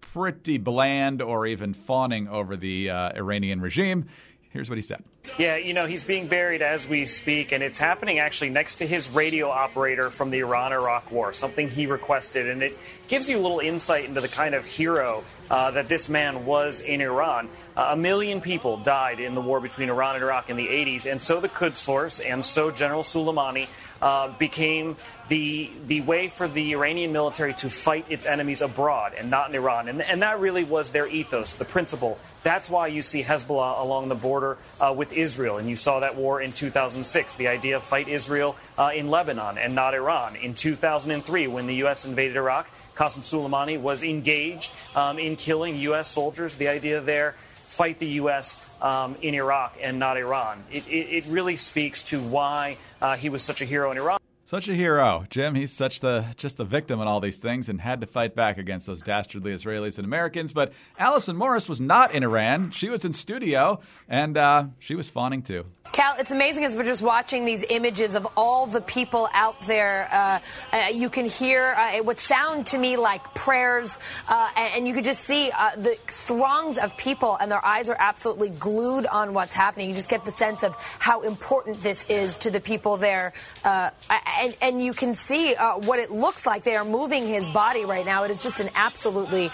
pretty 0.00 0.58
bland 0.58 1.20
or 1.20 1.46
even 1.46 1.74
fawning 1.74 2.28
over 2.28 2.56
the 2.56 2.90
uh, 2.90 3.12
Iranian 3.14 3.60
regime. 3.60 4.06
Here's 4.50 4.68
what 4.68 4.78
he 4.78 4.82
said. 4.82 5.04
Yeah, 5.38 5.56
you 5.56 5.74
know, 5.74 5.86
he's 5.86 6.02
being 6.02 6.26
buried 6.26 6.60
as 6.60 6.88
we 6.88 7.06
speak, 7.06 7.52
and 7.52 7.62
it's 7.62 7.78
happening 7.78 8.18
actually 8.18 8.50
next 8.50 8.76
to 8.76 8.86
his 8.86 9.08
radio 9.08 9.48
operator 9.48 10.10
from 10.10 10.30
the 10.30 10.40
Iran 10.40 10.72
Iraq 10.72 11.12
War, 11.12 11.32
something 11.32 11.68
he 11.68 11.86
requested. 11.86 12.48
And 12.48 12.60
it 12.60 12.76
gives 13.06 13.30
you 13.30 13.38
a 13.38 13.40
little 13.40 13.60
insight 13.60 14.06
into 14.06 14.20
the 14.20 14.28
kind 14.28 14.56
of 14.56 14.66
hero 14.66 15.22
uh, 15.50 15.70
that 15.70 15.86
this 15.86 16.08
man 16.08 16.46
was 16.46 16.80
in 16.80 17.00
Iran. 17.00 17.48
Uh, 17.76 17.90
a 17.92 17.96
million 17.96 18.40
people 18.40 18.76
died 18.78 19.20
in 19.20 19.36
the 19.36 19.40
war 19.40 19.60
between 19.60 19.88
Iran 19.88 20.16
and 20.16 20.24
Iraq 20.24 20.50
in 20.50 20.56
the 20.56 20.66
80s, 20.66 21.10
and 21.10 21.22
so 21.22 21.40
the 21.40 21.48
Quds 21.48 21.80
Force 21.80 22.18
and 22.18 22.44
so 22.44 22.72
General 22.72 23.04
Soleimani 23.04 23.68
uh, 24.02 24.28
became 24.38 24.96
the 25.28 25.70
the 25.84 26.00
way 26.00 26.28
for 26.28 26.48
the 26.48 26.72
Iranian 26.72 27.12
military 27.12 27.54
to 27.54 27.70
fight 27.70 28.04
its 28.08 28.26
enemies 28.26 28.62
abroad 28.62 29.12
and 29.16 29.30
not 29.30 29.50
in 29.50 29.56
Iran. 29.56 29.88
And, 29.88 30.02
and 30.02 30.22
that 30.22 30.40
really 30.40 30.64
was 30.64 30.90
their 30.90 31.06
ethos, 31.06 31.54
the 31.54 31.64
principle. 31.64 32.18
That's 32.42 32.70
why 32.70 32.86
you 32.86 33.02
see 33.02 33.22
Hezbollah 33.22 33.80
along 33.80 34.08
the 34.08 34.14
border 34.14 34.56
uh, 34.80 34.94
with 34.96 35.12
Israel. 35.12 35.58
And 35.58 35.68
you 35.68 35.76
saw 35.76 36.00
that 36.00 36.16
war 36.16 36.40
in 36.40 36.52
2006, 36.52 37.34
the 37.34 37.48
idea 37.48 37.76
of 37.76 37.82
fight 37.82 38.08
Israel 38.08 38.56
uh, 38.78 38.90
in 38.94 39.10
Lebanon 39.10 39.58
and 39.58 39.74
not 39.74 39.94
Iran. 39.94 40.36
In 40.36 40.54
2003, 40.54 41.46
when 41.48 41.66
the 41.66 41.76
U.S. 41.76 42.04
invaded 42.04 42.36
Iraq, 42.36 42.68
Qasem 42.96 43.20
Soleimani 43.20 43.80
was 43.80 44.02
engaged 44.02 44.72
um, 44.96 45.18
in 45.18 45.36
killing 45.36 45.76
U.S. 45.76 46.08
soldiers. 46.08 46.54
The 46.54 46.68
idea 46.68 47.00
there 47.00 47.34
fight 47.80 47.98
the 47.98 48.20
U.S. 48.20 48.68
Um, 48.82 49.16
in 49.22 49.34
Iraq 49.34 49.78
and 49.80 49.98
not 49.98 50.18
Iran. 50.18 50.62
It, 50.70 50.86
it, 50.86 51.24
it 51.24 51.26
really 51.28 51.56
speaks 51.56 52.02
to 52.12 52.20
why 52.20 52.76
uh, 53.00 53.16
he 53.16 53.30
was 53.30 53.40
such 53.40 53.62
a 53.62 53.64
hero 53.64 53.90
in 53.90 53.96
Iran. 53.96 54.19
Such 54.50 54.68
a 54.68 54.74
hero, 54.74 55.26
Jim. 55.30 55.54
He's 55.54 55.72
such 55.72 56.00
the 56.00 56.24
just 56.36 56.56
the 56.56 56.64
victim 56.64 57.00
in 57.00 57.06
all 57.06 57.20
these 57.20 57.38
things, 57.38 57.68
and 57.68 57.80
had 57.80 58.00
to 58.00 58.08
fight 58.08 58.34
back 58.34 58.58
against 58.58 58.84
those 58.84 59.00
dastardly 59.00 59.54
Israelis 59.54 59.96
and 59.96 60.04
Americans. 60.04 60.52
But 60.52 60.72
Allison 60.98 61.36
Morris 61.36 61.68
was 61.68 61.80
not 61.80 62.12
in 62.14 62.24
Iran; 62.24 62.72
she 62.72 62.88
was 62.88 63.04
in 63.04 63.12
studio, 63.12 63.78
and 64.08 64.36
uh, 64.36 64.64
she 64.80 64.96
was 64.96 65.08
fawning 65.08 65.42
too. 65.42 65.66
Cal, 65.92 66.14
it's 66.18 66.30
amazing 66.30 66.64
as 66.64 66.76
we're 66.76 66.84
just 66.84 67.02
watching 67.02 67.44
these 67.44 67.64
images 67.68 68.14
of 68.14 68.26
all 68.36 68.66
the 68.66 68.80
people 68.80 69.28
out 69.34 69.60
there. 69.62 70.08
Uh, 70.12 70.38
uh, 70.72 70.86
you 70.92 71.10
can 71.10 71.26
hear 71.26 71.74
uh, 71.76 71.96
it 71.96 72.04
would 72.04 72.18
sound 72.18 72.66
to 72.66 72.78
me 72.78 72.96
like 72.96 73.22
prayers, 73.34 73.98
uh, 74.28 74.50
and, 74.56 74.74
and, 74.74 74.88
you 74.88 74.94
could 74.94 75.04
just 75.04 75.22
see 75.22 75.50
uh, 75.50 75.74
the 75.76 75.94
throngs 76.06 76.78
of 76.78 76.96
people, 76.96 77.36
and 77.40 77.50
their 77.50 77.64
eyes 77.64 77.88
are 77.88 77.96
absolutely 77.98 78.50
glued 78.50 79.06
on 79.06 79.34
what's 79.34 79.54
happening. 79.54 79.88
You 79.88 79.94
just 79.94 80.10
get 80.10 80.24
the 80.24 80.30
sense 80.30 80.62
of 80.62 80.76
how 80.98 81.22
important 81.22 81.82
this 81.82 82.06
is 82.06 82.36
to 82.36 82.50
the 82.50 82.60
people 82.60 82.96
there, 82.96 83.32
uh, 83.64 83.90
and, 84.40 84.56
and, 84.62 84.82
you 84.82 84.92
can 84.92 85.14
see 85.14 85.54
what 85.54 85.98
it 85.98 86.10
looks 86.10 86.46
like. 86.46 86.64
They 86.64 86.76
are 86.76 86.84
moving 86.84 87.26
his 87.26 87.48
body 87.48 87.84
right 87.84 88.04
now. 88.04 88.24
It 88.24 88.30
is 88.30 88.42
just 88.42 88.60
an 88.60 88.68
absolutely 88.74 89.50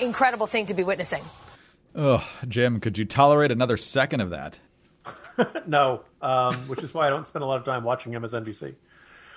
incredible 0.00 0.46
thing 0.46 0.66
to 0.66 0.74
be 0.74 0.82
witnessing. 0.84 1.22
Oh, 1.94 2.28
Jim, 2.48 2.80
could 2.80 2.98
you 2.98 3.04
tolerate 3.04 3.52
another 3.52 3.76
second 3.76 4.20
of 4.20 4.30
that? 4.30 4.58
no, 5.66 6.02
um, 6.22 6.54
which 6.68 6.82
is 6.82 6.92
why 6.92 7.06
I 7.06 7.10
don't 7.10 7.26
spend 7.26 7.42
a 7.42 7.46
lot 7.46 7.58
of 7.58 7.64
time 7.64 7.84
watching 7.84 8.12
MSNBC. 8.12 8.74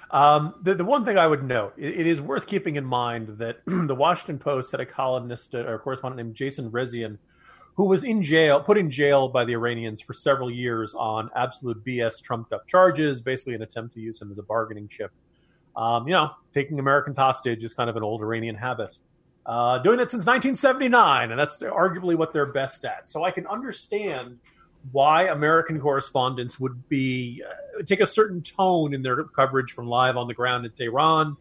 Um, 0.09 0.55
the, 0.61 0.73
the 0.73 0.85
one 0.85 1.05
thing 1.05 1.17
I 1.17 1.27
would 1.27 1.43
note, 1.43 1.73
it, 1.77 1.99
it 1.99 2.07
is 2.07 2.21
worth 2.21 2.47
keeping 2.47 2.75
in 2.75 2.85
mind 2.85 3.39
that 3.39 3.59
the 3.65 3.95
Washington 3.95 4.39
Post 4.39 4.71
had 4.71 4.79
a 4.79 4.85
columnist 4.85 5.53
uh, 5.53 5.59
or 5.59 5.79
correspondent 5.79 6.17
named 6.25 6.35
Jason 6.35 6.71
Rezaian, 6.71 7.17
who 7.77 7.85
was 7.85 8.03
in 8.03 8.23
jail, 8.23 8.59
put 8.59 8.77
in 8.77 8.89
jail 8.89 9.29
by 9.29 9.45
the 9.45 9.53
Iranians 9.53 10.01
for 10.01 10.13
several 10.13 10.49
years 10.49 10.95
on 10.95 11.29
absolute 11.35 11.85
BS 11.85 12.21
trumped 12.21 12.51
up 12.51 12.67
charges, 12.67 13.21
basically 13.21 13.53
an 13.53 13.61
attempt 13.61 13.93
to 13.93 14.01
use 14.01 14.19
him 14.19 14.31
as 14.31 14.39
a 14.39 14.43
bargaining 14.43 14.87
chip. 14.87 15.11
Um, 15.75 16.07
you 16.07 16.13
know, 16.13 16.31
taking 16.53 16.79
Americans 16.79 17.17
hostage 17.17 17.63
is 17.63 17.75
kind 17.75 17.87
of 17.87 17.95
an 17.95 18.01
old 18.01 18.21
Iranian 18.21 18.55
habit. 18.55 18.97
Uh, 19.45 19.77
doing 19.77 19.99
it 19.99 20.11
since 20.11 20.25
1979, 20.25 21.31
and 21.31 21.39
that's 21.39 21.61
arguably 21.61 22.15
what 22.15 22.33
they're 22.33 22.51
best 22.51 22.83
at. 22.83 23.07
So 23.07 23.23
I 23.23 23.31
can 23.31 23.45
understand 23.45 24.39
why 24.91 25.27
American 25.27 25.79
correspondents 25.79 26.59
would 26.59 26.89
be 26.89 27.43
uh, 27.47 27.83
take 27.83 28.01
a 28.01 28.07
certain 28.07 28.41
tone 28.41 28.93
in 28.93 29.03
their 29.03 29.23
coverage 29.23 29.71
from 29.71 29.87
live 29.87 30.17
on 30.17 30.27
the 30.27 30.33
ground 30.33 30.65
in 30.65 30.71
Tehran, 30.71 31.37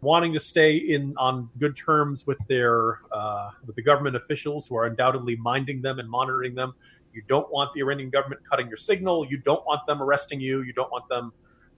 wanting 0.00 0.32
to 0.32 0.40
stay 0.40 0.76
in 0.76 1.14
on 1.16 1.48
good 1.58 1.76
terms 1.76 2.26
with 2.26 2.38
their 2.48 3.00
uh, 3.12 3.50
with 3.66 3.76
the 3.76 3.82
government 3.82 4.16
officials 4.16 4.66
who 4.68 4.76
are 4.76 4.86
undoubtedly 4.86 5.36
minding 5.36 5.82
them 5.82 5.98
and 5.98 6.08
monitoring 6.08 6.54
them. 6.54 6.74
You 7.12 7.22
don't 7.28 7.50
want 7.50 7.72
the 7.74 7.80
Iranian 7.80 8.10
government 8.10 8.42
cutting 8.48 8.68
your 8.68 8.76
signal. 8.76 9.26
You 9.26 9.38
don't 9.38 9.64
want 9.66 9.86
them 9.86 10.02
arresting 10.02 10.40
you. 10.40 10.62
You 10.62 10.72
don't 10.72 10.90
want 10.90 11.08
them 11.08 11.32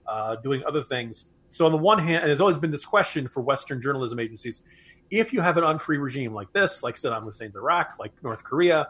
uh, 0.05 0.35
doing 0.37 0.63
other 0.67 0.83
things. 0.83 1.25
So 1.49 1.65
on 1.65 1.71
the 1.71 1.77
one 1.77 1.99
hand, 1.99 2.21
and 2.21 2.29
there's 2.29 2.41
always 2.41 2.57
been 2.57 2.71
this 2.71 2.85
question 2.85 3.27
for 3.27 3.41
Western 3.41 3.81
journalism 3.81 4.19
agencies: 4.19 4.61
if 5.09 5.33
you 5.33 5.41
have 5.41 5.57
an 5.57 5.63
unfree 5.63 5.97
regime 5.97 6.33
like 6.33 6.51
this, 6.53 6.83
like 6.83 6.95
Saddam 6.95 7.23
Hussein's 7.23 7.55
Iraq, 7.55 7.97
like 7.99 8.11
North 8.21 8.43
Korea, 8.43 8.89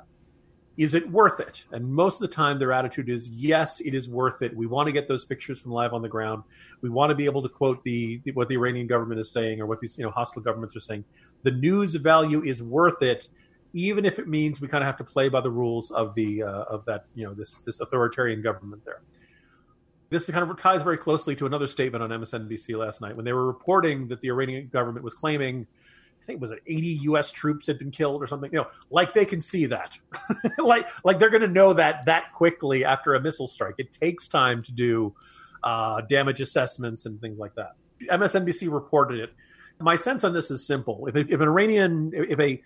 is 0.79 0.93
it 0.93 1.11
worth 1.11 1.41
it? 1.41 1.65
And 1.73 1.91
most 1.91 2.15
of 2.15 2.21
the 2.21 2.33
time, 2.33 2.57
their 2.57 2.71
attitude 2.71 3.09
is 3.09 3.29
yes, 3.31 3.81
it 3.81 3.93
is 3.93 4.07
worth 4.07 4.41
it. 4.41 4.55
We 4.55 4.65
want 4.65 4.87
to 4.87 4.93
get 4.93 5.09
those 5.09 5.25
pictures 5.25 5.59
from 5.59 5.71
live 5.71 5.93
on 5.93 6.01
the 6.01 6.07
ground. 6.07 6.43
We 6.81 6.89
want 6.89 7.09
to 7.09 7.15
be 7.15 7.25
able 7.25 7.41
to 7.41 7.49
quote 7.49 7.83
the, 7.83 8.21
what 8.33 8.47
the 8.47 8.55
Iranian 8.55 8.87
government 8.87 9.19
is 9.19 9.29
saying 9.29 9.59
or 9.59 9.65
what 9.65 9.81
these 9.81 9.97
you 9.97 10.05
know 10.05 10.09
hostile 10.09 10.41
governments 10.41 10.77
are 10.77 10.79
saying. 10.79 11.03
The 11.43 11.51
news 11.51 11.95
value 11.95 12.41
is 12.43 12.63
worth 12.63 13.01
it, 13.01 13.27
even 13.73 14.05
if 14.05 14.19
it 14.19 14.29
means 14.29 14.61
we 14.61 14.69
kind 14.69 14.81
of 14.81 14.85
have 14.85 14.95
to 14.99 15.03
play 15.03 15.27
by 15.27 15.41
the 15.41 15.51
rules 15.51 15.91
of 15.91 16.15
the 16.15 16.43
uh, 16.43 16.63
of 16.63 16.85
that 16.85 17.03
you 17.13 17.25
know 17.25 17.33
this 17.33 17.57
this 17.65 17.81
authoritarian 17.81 18.41
government 18.41 18.85
there. 18.85 19.01
This 20.09 20.29
kind 20.29 20.49
of 20.49 20.57
ties 20.57 20.81
very 20.81 20.97
closely 20.97 21.35
to 21.35 21.45
another 21.45 21.67
statement 21.67 22.05
on 22.05 22.09
MSNBC 22.09 22.77
last 22.77 23.01
night 23.01 23.17
when 23.17 23.25
they 23.25 23.33
were 23.33 23.45
reporting 23.45 24.07
that 24.07 24.21
the 24.21 24.29
Iranian 24.29 24.69
government 24.69 25.03
was 25.03 25.13
claiming 25.13 25.67
think 26.29 26.41
was 26.41 26.51
it 26.51 26.61
80 26.67 26.87
U.S. 26.87 27.31
troops 27.31 27.67
had 27.67 27.79
been 27.79 27.91
killed 27.91 28.21
or 28.21 28.27
something. 28.27 28.51
You 28.51 28.59
know, 28.59 28.67
like 28.89 29.13
they 29.13 29.25
can 29.25 29.41
see 29.41 29.65
that, 29.65 29.97
like 30.57 30.87
like 31.03 31.19
they're 31.19 31.29
going 31.29 31.41
to 31.41 31.47
know 31.47 31.73
that 31.73 32.05
that 32.05 32.31
quickly 32.33 32.85
after 32.85 33.15
a 33.15 33.21
missile 33.21 33.47
strike. 33.47 33.75
It 33.77 33.91
takes 33.91 34.27
time 34.27 34.61
to 34.63 34.71
do 34.71 35.15
uh, 35.63 36.01
damage 36.01 36.39
assessments 36.39 37.05
and 37.05 37.19
things 37.19 37.39
like 37.39 37.55
that. 37.55 37.73
MSNBC 38.03 38.71
reported 38.71 39.19
it. 39.19 39.33
My 39.79 39.95
sense 39.95 40.23
on 40.23 40.33
this 40.33 40.51
is 40.51 40.65
simple: 40.65 41.07
if, 41.07 41.15
if 41.15 41.41
an 41.41 41.47
Iranian, 41.47 42.11
if 42.13 42.39
a 42.39 42.61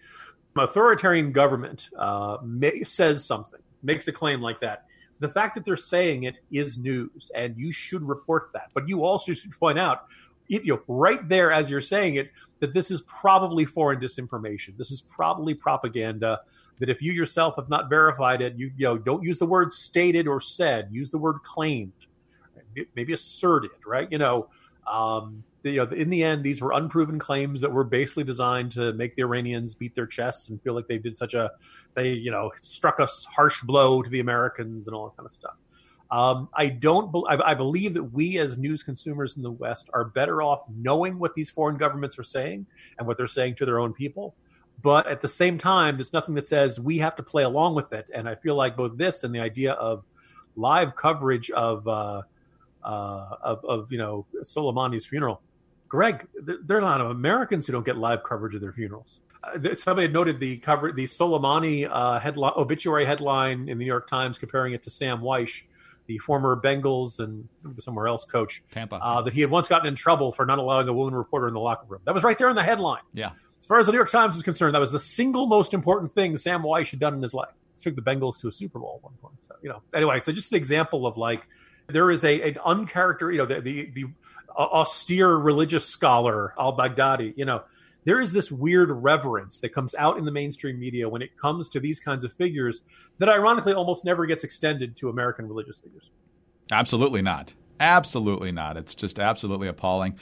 authoritarian 0.57 1.31
government 1.31 1.89
uh, 1.97 2.37
may, 2.43 2.83
says 2.83 3.25
something, 3.25 3.61
makes 3.81 4.07
a 4.07 4.11
claim 4.11 4.41
like 4.41 4.59
that, 4.59 4.85
the 5.19 5.29
fact 5.29 5.55
that 5.55 5.63
they're 5.63 5.77
saying 5.77 6.23
it 6.23 6.35
is 6.51 6.77
news, 6.77 7.31
and 7.33 7.55
you 7.57 7.71
should 7.71 8.03
report 8.03 8.49
that. 8.53 8.71
But 8.73 8.89
you 8.89 9.05
also 9.05 9.33
should 9.33 9.57
point 9.57 9.79
out 9.79 10.05
know, 10.49 10.81
right 10.87 11.27
there 11.29 11.51
as 11.51 11.69
you're 11.69 11.81
saying 11.81 12.15
it, 12.15 12.31
that 12.59 12.73
this 12.73 12.91
is 12.91 13.01
probably 13.01 13.65
foreign 13.65 13.99
disinformation. 13.99 14.77
This 14.77 14.91
is 14.91 15.01
probably 15.01 15.53
propaganda. 15.53 16.41
That 16.79 16.89
if 16.89 17.01
you 17.01 17.13
yourself 17.13 17.55
have 17.57 17.69
not 17.69 17.89
verified 17.89 18.41
it, 18.41 18.55
you, 18.57 18.71
you 18.75 18.85
know, 18.85 18.97
don't 18.97 19.23
use 19.23 19.39
the 19.39 19.45
word 19.45 19.71
stated 19.71 20.27
or 20.27 20.39
said. 20.39 20.89
Use 20.91 21.11
the 21.11 21.17
word 21.17 21.43
claimed, 21.43 22.07
maybe 22.95 23.13
asserted. 23.13 23.71
Right? 23.85 24.07
You 24.11 24.17
know, 24.17 24.49
um, 24.87 25.43
you 25.63 25.77
know, 25.77 25.83
in 25.83 26.09
the 26.09 26.23
end, 26.23 26.43
these 26.43 26.61
were 26.61 26.73
unproven 26.73 27.19
claims 27.19 27.61
that 27.61 27.71
were 27.71 27.85
basically 27.85 28.25
designed 28.25 28.71
to 28.73 28.91
make 28.93 29.15
the 29.15 29.21
Iranians 29.21 29.75
beat 29.75 29.95
their 29.95 30.07
chests 30.07 30.49
and 30.49 30.61
feel 30.61 30.73
like 30.73 30.87
they 30.87 30.97
did 30.97 31.17
such 31.17 31.33
a, 31.33 31.51
they, 31.93 32.09
you 32.09 32.31
know, 32.31 32.51
struck 32.61 32.99
a 32.99 33.07
harsh 33.33 33.61
blow 33.61 34.01
to 34.01 34.09
the 34.09 34.19
Americans 34.19 34.87
and 34.87 34.95
all 34.95 35.05
that 35.05 35.15
kind 35.15 35.25
of 35.25 35.31
stuff. 35.31 35.55
Um, 36.13 36.49
I 36.53 36.67
don't. 36.67 37.11
Be- 37.11 37.25
I, 37.27 37.55
believe 37.55 37.95
that 37.95 38.03
we, 38.03 38.37
as 38.37 38.55
news 38.55 38.83
consumers 38.83 39.35
in 39.35 39.41
the 39.41 39.49
West, 39.49 39.89
are 39.95 40.05
better 40.05 40.43
off 40.43 40.63
knowing 40.69 41.17
what 41.17 41.33
these 41.33 41.49
foreign 41.49 41.75
governments 41.75 42.19
are 42.19 42.23
saying 42.23 42.67
and 42.99 43.07
what 43.07 43.17
they're 43.17 43.25
saying 43.25 43.55
to 43.55 43.65
their 43.65 43.79
own 43.79 43.93
people. 43.93 44.35
But 44.79 45.07
at 45.07 45.21
the 45.21 45.27
same 45.27 45.57
time, 45.57 45.97
there's 45.97 46.13
nothing 46.13 46.35
that 46.35 46.47
says 46.47 46.79
we 46.79 46.99
have 46.99 47.15
to 47.15 47.23
play 47.23 47.41
along 47.41 47.73
with 47.73 47.91
it. 47.93 48.11
And 48.13 48.29
I 48.29 48.35
feel 48.35 48.53
like 48.53 48.77
both 48.77 48.95
this 48.95 49.23
and 49.23 49.33
the 49.33 49.39
idea 49.39 49.73
of 49.73 50.03
live 50.55 50.95
coverage 50.95 51.49
of 51.49 51.87
uh, 51.87 52.21
uh, 52.83 53.35
of, 53.41 53.65
of, 53.65 53.91
you 53.91 53.97
know 53.97 54.27
Soleimani's 54.43 55.07
funeral. 55.07 55.41
Greg, 55.87 56.27
there 56.39 56.77
are 56.77 56.81
a 56.81 56.85
lot 56.85 57.01
of 57.01 57.09
Americans 57.09 57.65
who 57.65 57.73
don't 57.73 57.85
get 57.87 57.97
live 57.97 58.23
coverage 58.23 58.53
of 58.53 58.61
their 58.61 58.73
funerals. 58.73 59.19
Uh, 59.43 59.73
somebody 59.73 60.05
had 60.05 60.13
noted 60.13 60.39
the 60.39 60.57
cover, 60.57 60.91
the 60.91 61.05
Soleimani 61.05 61.89
uh, 61.89 62.19
headline, 62.19 62.53
obituary 62.55 63.05
headline 63.05 63.61
in 63.61 63.65
the 63.65 63.83
New 63.83 63.85
York 63.85 64.07
Times, 64.07 64.37
comparing 64.37 64.73
it 64.73 64.83
to 64.83 64.91
Sam 64.91 65.19
Wyche 65.21 65.63
the 66.05 66.17
former 66.17 66.59
Bengals 66.61 67.19
and 67.19 67.47
somewhere 67.79 68.07
else 68.07 68.25
coach, 68.25 68.61
Tampa, 68.71 68.95
uh, 68.95 69.21
that 69.21 69.33
he 69.33 69.41
had 69.41 69.49
once 69.49 69.67
gotten 69.67 69.87
in 69.87 69.95
trouble 69.95 70.31
for 70.31 70.45
not 70.45 70.59
allowing 70.59 70.87
a 70.87 70.93
woman 70.93 71.15
reporter 71.15 71.47
in 71.47 71.53
the 71.53 71.59
locker 71.59 71.85
room. 71.87 72.01
That 72.05 72.13
was 72.13 72.23
right 72.23 72.37
there 72.37 72.49
in 72.49 72.55
the 72.55 72.63
headline. 72.63 73.01
Yeah. 73.13 73.31
As 73.57 73.65
far 73.65 73.79
as 73.79 73.85
the 73.85 73.93
New 73.93 73.97
York 73.97 74.11
Times 74.11 74.35
was 74.35 74.43
concerned, 74.43 74.75
that 74.75 74.79
was 74.79 74.91
the 74.91 74.99
single 74.99 75.47
most 75.47 75.73
important 75.73 76.13
thing 76.13 76.35
Sam 76.35 76.63
Wyche 76.63 76.91
had 76.91 76.99
done 76.99 77.13
in 77.13 77.21
his 77.21 77.33
life. 77.33 77.53
He 77.75 77.81
took 77.81 77.95
the 77.95 78.01
Bengals 78.01 78.39
to 78.41 78.49
a 78.49 78.51
Super 78.51 78.79
Bowl 78.79 78.99
at 78.99 79.03
one 79.03 79.13
point. 79.21 79.41
So, 79.41 79.55
you 79.61 79.69
know, 79.69 79.81
anyway, 79.93 80.19
so 80.19 80.33
just 80.33 80.51
an 80.51 80.57
example 80.57 81.07
of 81.07 81.15
like, 81.15 81.47
there 81.87 82.11
is 82.11 82.23
a 82.23 82.41
an 82.41 82.55
uncharacter, 82.65 83.31
you 83.31 83.37
know, 83.37 83.45
the, 83.45 83.61
the, 83.61 83.89
the 83.93 84.05
austere 84.55 85.33
religious 85.33 85.87
scholar 85.87 86.53
al 86.59 86.77
Baghdadi, 86.77 87.33
you 87.37 87.45
know, 87.45 87.63
there 88.05 88.19
is 88.19 88.33
this 88.33 88.51
weird 88.51 88.89
reverence 88.91 89.59
that 89.59 89.73
comes 89.73 89.95
out 89.95 90.17
in 90.17 90.25
the 90.25 90.31
mainstream 90.31 90.79
media 90.79 91.07
when 91.09 91.21
it 91.21 91.37
comes 91.37 91.69
to 91.69 91.79
these 91.79 91.99
kinds 91.99 92.23
of 92.23 92.33
figures 92.33 92.83
that 93.19 93.29
ironically 93.29 93.73
almost 93.73 94.05
never 94.05 94.25
gets 94.25 94.43
extended 94.43 94.95
to 94.97 95.09
American 95.09 95.47
religious 95.47 95.79
figures. 95.79 96.11
Absolutely 96.71 97.21
not. 97.21 97.53
Absolutely 97.79 98.51
not. 98.51 98.77
It's 98.77 98.95
just 98.95 99.19
absolutely 99.19 99.67
appalling. 99.67 100.17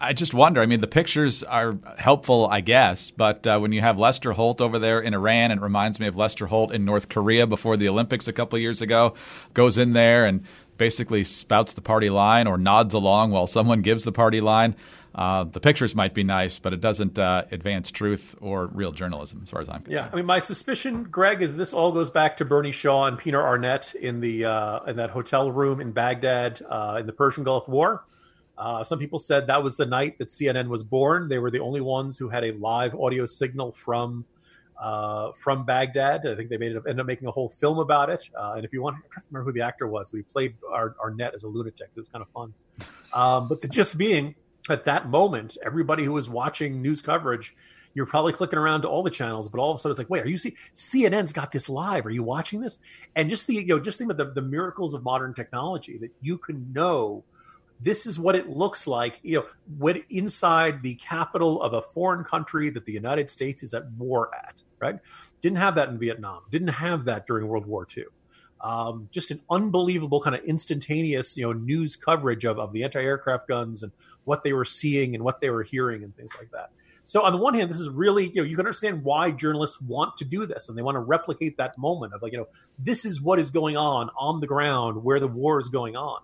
I 0.00 0.12
just 0.12 0.32
wonder. 0.32 0.60
I 0.60 0.66
mean, 0.66 0.80
the 0.80 0.86
pictures 0.86 1.42
are 1.42 1.76
helpful, 1.98 2.46
I 2.48 2.60
guess, 2.60 3.10
but 3.10 3.44
uh, 3.46 3.58
when 3.58 3.72
you 3.72 3.80
have 3.80 3.98
Lester 3.98 4.32
Holt 4.32 4.60
over 4.60 4.78
there 4.78 5.00
in 5.00 5.12
Iran, 5.12 5.50
it 5.50 5.60
reminds 5.60 5.98
me 5.98 6.06
of 6.06 6.16
Lester 6.16 6.46
Holt 6.46 6.72
in 6.72 6.84
North 6.84 7.08
Korea 7.08 7.48
before 7.48 7.76
the 7.76 7.88
Olympics 7.88 8.28
a 8.28 8.32
couple 8.32 8.58
years 8.60 8.80
ago, 8.80 9.14
goes 9.54 9.76
in 9.76 9.94
there 9.94 10.26
and 10.26 10.44
basically 10.76 11.24
spouts 11.24 11.74
the 11.74 11.80
party 11.80 12.10
line 12.10 12.46
or 12.46 12.56
nods 12.56 12.94
along 12.94 13.32
while 13.32 13.48
someone 13.48 13.82
gives 13.82 14.04
the 14.04 14.12
party 14.12 14.40
line. 14.40 14.76
Uh, 15.14 15.44
the 15.44 15.60
pictures 15.60 15.94
might 15.94 16.14
be 16.14 16.22
nice, 16.22 16.58
but 16.58 16.72
it 16.72 16.80
doesn't 16.80 17.18
uh, 17.18 17.44
advance 17.50 17.90
truth 17.90 18.36
or 18.40 18.66
real 18.66 18.92
journalism, 18.92 19.40
as 19.42 19.50
far 19.50 19.60
as 19.60 19.68
I'm 19.68 19.82
concerned. 19.82 20.06
Yeah, 20.06 20.10
I 20.12 20.16
mean, 20.16 20.26
my 20.26 20.38
suspicion, 20.38 21.04
Greg, 21.04 21.42
is 21.42 21.56
this 21.56 21.72
all 21.72 21.92
goes 21.92 22.10
back 22.10 22.36
to 22.38 22.44
Bernie 22.44 22.72
Shaw 22.72 23.06
and 23.06 23.18
Peter 23.18 23.42
Arnett 23.42 23.94
in 23.94 24.20
the 24.20 24.44
uh, 24.44 24.84
in 24.84 24.96
that 24.96 25.10
hotel 25.10 25.50
room 25.50 25.80
in 25.80 25.92
Baghdad 25.92 26.62
uh, 26.68 26.98
in 27.00 27.06
the 27.06 27.12
Persian 27.12 27.44
Gulf 27.44 27.68
War. 27.68 28.04
Uh, 28.56 28.82
some 28.82 28.98
people 28.98 29.18
said 29.18 29.46
that 29.46 29.62
was 29.62 29.76
the 29.76 29.86
night 29.86 30.18
that 30.18 30.28
CNN 30.28 30.68
was 30.68 30.82
born. 30.82 31.28
They 31.28 31.38
were 31.38 31.50
the 31.50 31.60
only 31.60 31.80
ones 31.80 32.18
who 32.18 32.28
had 32.28 32.44
a 32.44 32.52
live 32.52 32.94
audio 32.94 33.24
signal 33.24 33.72
from 33.72 34.24
uh, 34.78 35.32
from 35.32 35.64
Baghdad. 35.64 36.26
I 36.26 36.34
think 36.34 36.50
they 36.50 36.56
made 36.56 36.72
it, 36.72 36.82
ended 36.86 37.00
up 37.00 37.06
making 37.06 37.28
a 37.28 37.30
whole 37.30 37.48
film 37.48 37.78
about 37.78 38.10
it. 38.10 38.28
Uh, 38.38 38.54
and 38.56 38.64
if 38.64 38.72
you 38.72 38.82
want, 38.82 38.96
I 38.96 39.14
can't 39.14 39.26
remember 39.30 39.50
who 39.50 39.52
the 39.52 39.62
actor 39.62 39.86
was. 39.86 40.12
We 40.12 40.22
played 40.22 40.54
our, 40.70 40.94
Arnett 41.02 41.34
as 41.34 41.42
a 41.42 41.48
lunatic. 41.48 41.88
It 41.94 42.00
was 42.00 42.08
kind 42.08 42.22
of 42.22 42.28
fun. 42.30 42.54
Um, 43.10 43.48
but 43.48 43.62
the 43.62 43.68
gist 43.68 43.96
being, 43.96 44.34
at 44.70 44.84
that 44.84 45.08
moment, 45.08 45.56
everybody 45.64 46.04
who 46.04 46.12
was 46.12 46.28
watching 46.28 46.82
news 46.82 47.00
coverage, 47.02 47.54
you're 47.94 48.06
probably 48.06 48.32
clicking 48.32 48.58
around 48.58 48.82
to 48.82 48.88
all 48.88 49.02
the 49.02 49.10
channels, 49.10 49.48
but 49.48 49.58
all 49.60 49.70
of 49.70 49.76
a 49.76 49.78
sudden 49.78 49.92
it's 49.92 49.98
like, 49.98 50.10
wait, 50.10 50.22
are 50.22 50.28
you 50.28 50.38
see 50.38 50.56
CNN's 50.74 51.32
got 51.32 51.52
this 51.52 51.68
live? 51.68 52.06
Are 52.06 52.10
you 52.10 52.22
watching 52.22 52.60
this? 52.60 52.78
And 53.16 53.30
just 53.30 53.46
the 53.46 53.54
you 53.54 53.66
know, 53.66 53.80
just 53.80 53.98
think 53.98 54.10
about 54.10 54.34
the, 54.34 54.40
the 54.40 54.46
miracles 54.46 54.94
of 54.94 55.02
modern 55.02 55.34
technology 55.34 55.98
that 55.98 56.12
you 56.20 56.38
can 56.38 56.72
know 56.72 57.24
this 57.80 58.06
is 58.06 58.18
what 58.18 58.34
it 58.34 58.48
looks 58.48 58.86
like 58.86 59.20
you 59.22 59.36
know 59.36 59.46
when 59.78 60.02
inside 60.10 60.82
the 60.82 60.94
capital 60.96 61.62
of 61.62 61.72
a 61.72 61.82
foreign 61.82 62.24
country 62.24 62.70
that 62.70 62.84
the 62.84 62.92
united 62.92 63.30
states 63.30 63.62
is 63.62 63.74
at 63.74 63.90
war 63.92 64.30
at 64.34 64.60
right 64.80 64.98
didn't 65.40 65.58
have 65.58 65.74
that 65.74 65.88
in 65.88 65.98
vietnam 65.98 66.42
didn't 66.50 66.68
have 66.68 67.04
that 67.04 67.26
during 67.26 67.46
world 67.46 67.66
war 67.66 67.86
ii 67.96 68.04
um, 68.60 69.08
just 69.10 69.30
an 69.30 69.40
unbelievable 69.50 70.20
kind 70.20 70.34
of 70.34 70.44
instantaneous 70.44 71.36
you 71.36 71.44
know 71.44 71.52
news 71.52 71.96
coverage 71.96 72.44
of, 72.44 72.58
of 72.58 72.72
the 72.72 72.84
anti-aircraft 72.84 73.48
guns 73.48 73.82
and 73.82 73.92
what 74.24 74.44
they 74.44 74.52
were 74.52 74.64
seeing 74.64 75.14
and 75.14 75.24
what 75.24 75.40
they 75.40 75.50
were 75.50 75.62
hearing 75.62 76.02
and 76.02 76.16
things 76.16 76.32
like 76.38 76.50
that 76.50 76.70
so 77.04 77.22
on 77.22 77.32
the 77.32 77.38
one 77.38 77.54
hand 77.54 77.70
this 77.70 77.80
is 77.80 77.88
really 77.88 78.28
you 78.28 78.36
know 78.36 78.42
you 78.42 78.56
can 78.56 78.64
understand 78.64 79.02
why 79.04 79.30
journalists 79.30 79.80
want 79.80 80.16
to 80.16 80.24
do 80.24 80.46
this 80.46 80.68
and 80.68 80.76
they 80.76 80.82
want 80.82 80.96
to 80.96 81.00
replicate 81.00 81.56
that 81.56 81.76
moment 81.78 82.12
of 82.12 82.22
like 82.22 82.32
you 82.32 82.38
know 82.38 82.48
this 82.78 83.04
is 83.04 83.20
what 83.20 83.38
is 83.38 83.50
going 83.50 83.76
on 83.76 84.10
on 84.18 84.40
the 84.40 84.46
ground 84.46 85.04
where 85.04 85.20
the 85.20 85.28
war 85.28 85.60
is 85.60 85.68
going 85.68 85.96
on 85.96 86.20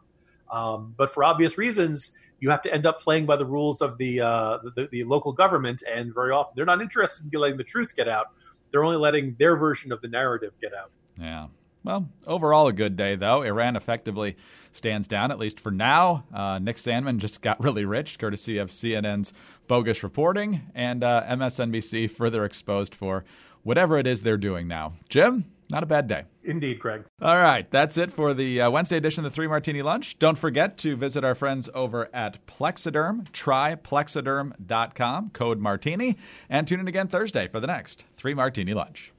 um, 0.51 0.95
but 0.97 1.11
for 1.13 1.25
obvious 1.25 1.59
reasons, 1.59 2.13
you 2.41 2.51
have 2.51 2.63
to 2.63 2.73
end 2.73 2.87
up 2.87 3.01
playing 3.01 3.27
by 3.27 3.37
the 3.37 3.47
rules 3.47 3.81
of 3.81 3.99
the, 3.99 4.21
uh, 4.21 4.59
the, 4.77 4.89
the 4.91 5.05
local 5.05 5.33
government, 5.33 5.83
and 5.91 6.15
very 6.15 6.31
often 6.33 6.53
they're 6.57 6.67
not 6.67 6.81
interested 6.81 7.33
in 7.33 7.41
letting 7.41 7.57
the 7.57 7.65
truth 7.65 7.97
get 7.97 8.09
out. 8.09 8.27
They're 8.71 8.85
only 8.85 8.99
letting 8.99 9.37
their 9.39 9.57
version 9.57 9.93
of 9.93 10.01
the 10.01 10.09
narrative 10.09 10.53
get 10.61 10.73
out. 10.75 10.91
Yeah. 11.19 11.47
Well, 11.85 12.09
overall, 12.27 12.67
a 12.67 12.73
good 12.73 12.97
day, 12.97 13.15
though. 13.15 13.43
Iran 13.43 13.77
effectively 13.77 14.37
stands 14.73 15.07
down, 15.07 15.31
at 15.31 15.39
least 15.39 15.61
for 15.61 15.71
now. 15.71 16.25
Uh, 16.33 16.59
Nick 16.59 16.77
Sandmann 16.77 17.19
just 17.19 17.43
got 17.43 17.63
really 17.63 17.85
rich, 17.85 18.19
courtesy 18.19 18.59
of 18.59 18.71
CNN's 18.71 19.35
bogus 19.69 20.03
reporting, 20.03 20.63
and 20.75 21.05
uh, 21.05 21.25
MSNBC 21.29 22.11
further 22.11 22.47
exposed 22.47 22.95
for 22.95 23.25
whatever 23.65 23.99
it 23.99 24.07
is 24.07 24.23
they're 24.23 24.39
doing 24.39 24.67
now. 24.67 24.95
Jim, 25.11 25.45
not 25.71 25.83
a 25.83 25.87
bad 25.87 26.07
day. 26.07 26.25
Indeed, 26.43 26.79
Greg. 26.79 27.05
All 27.21 27.37
right, 27.37 27.71
that's 27.71 27.99
it 27.99 28.11
for 28.11 28.35
the 28.35 28.63
uh, 28.63 28.71
Wednesday 28.71 28.97
edition 28.97 29.25
of 29.25 29.33
the 29.33 29.35
Three 29.35 29.47
Martini 29.47 29.83
Lunch. 29.83 30.19
Don't 30.19 30.39
forget 30.39 30.79
to 30.79 30.97
visit 30.97 31.25
our 31.25 31.35
friends 31.35 31.69
over 31.75 32.09
at 32.15 32.45
Plexaderm, 32.47 33.29
tryplexaderm.com, 33.31 35.31
code 35.31 35.61
Martini, 35.61 36.17
and 36.49 36.67
tune 36.67 36.81
in 36.81 36.89
again 36.89 37.09
Thursday 37.09 37.49
for 37.49 37.61
the 37.61 37.67
next 37.67 38.05
Three 38.17 38.35
Martini 38.35 38.75
Lunch. 38.75 39.14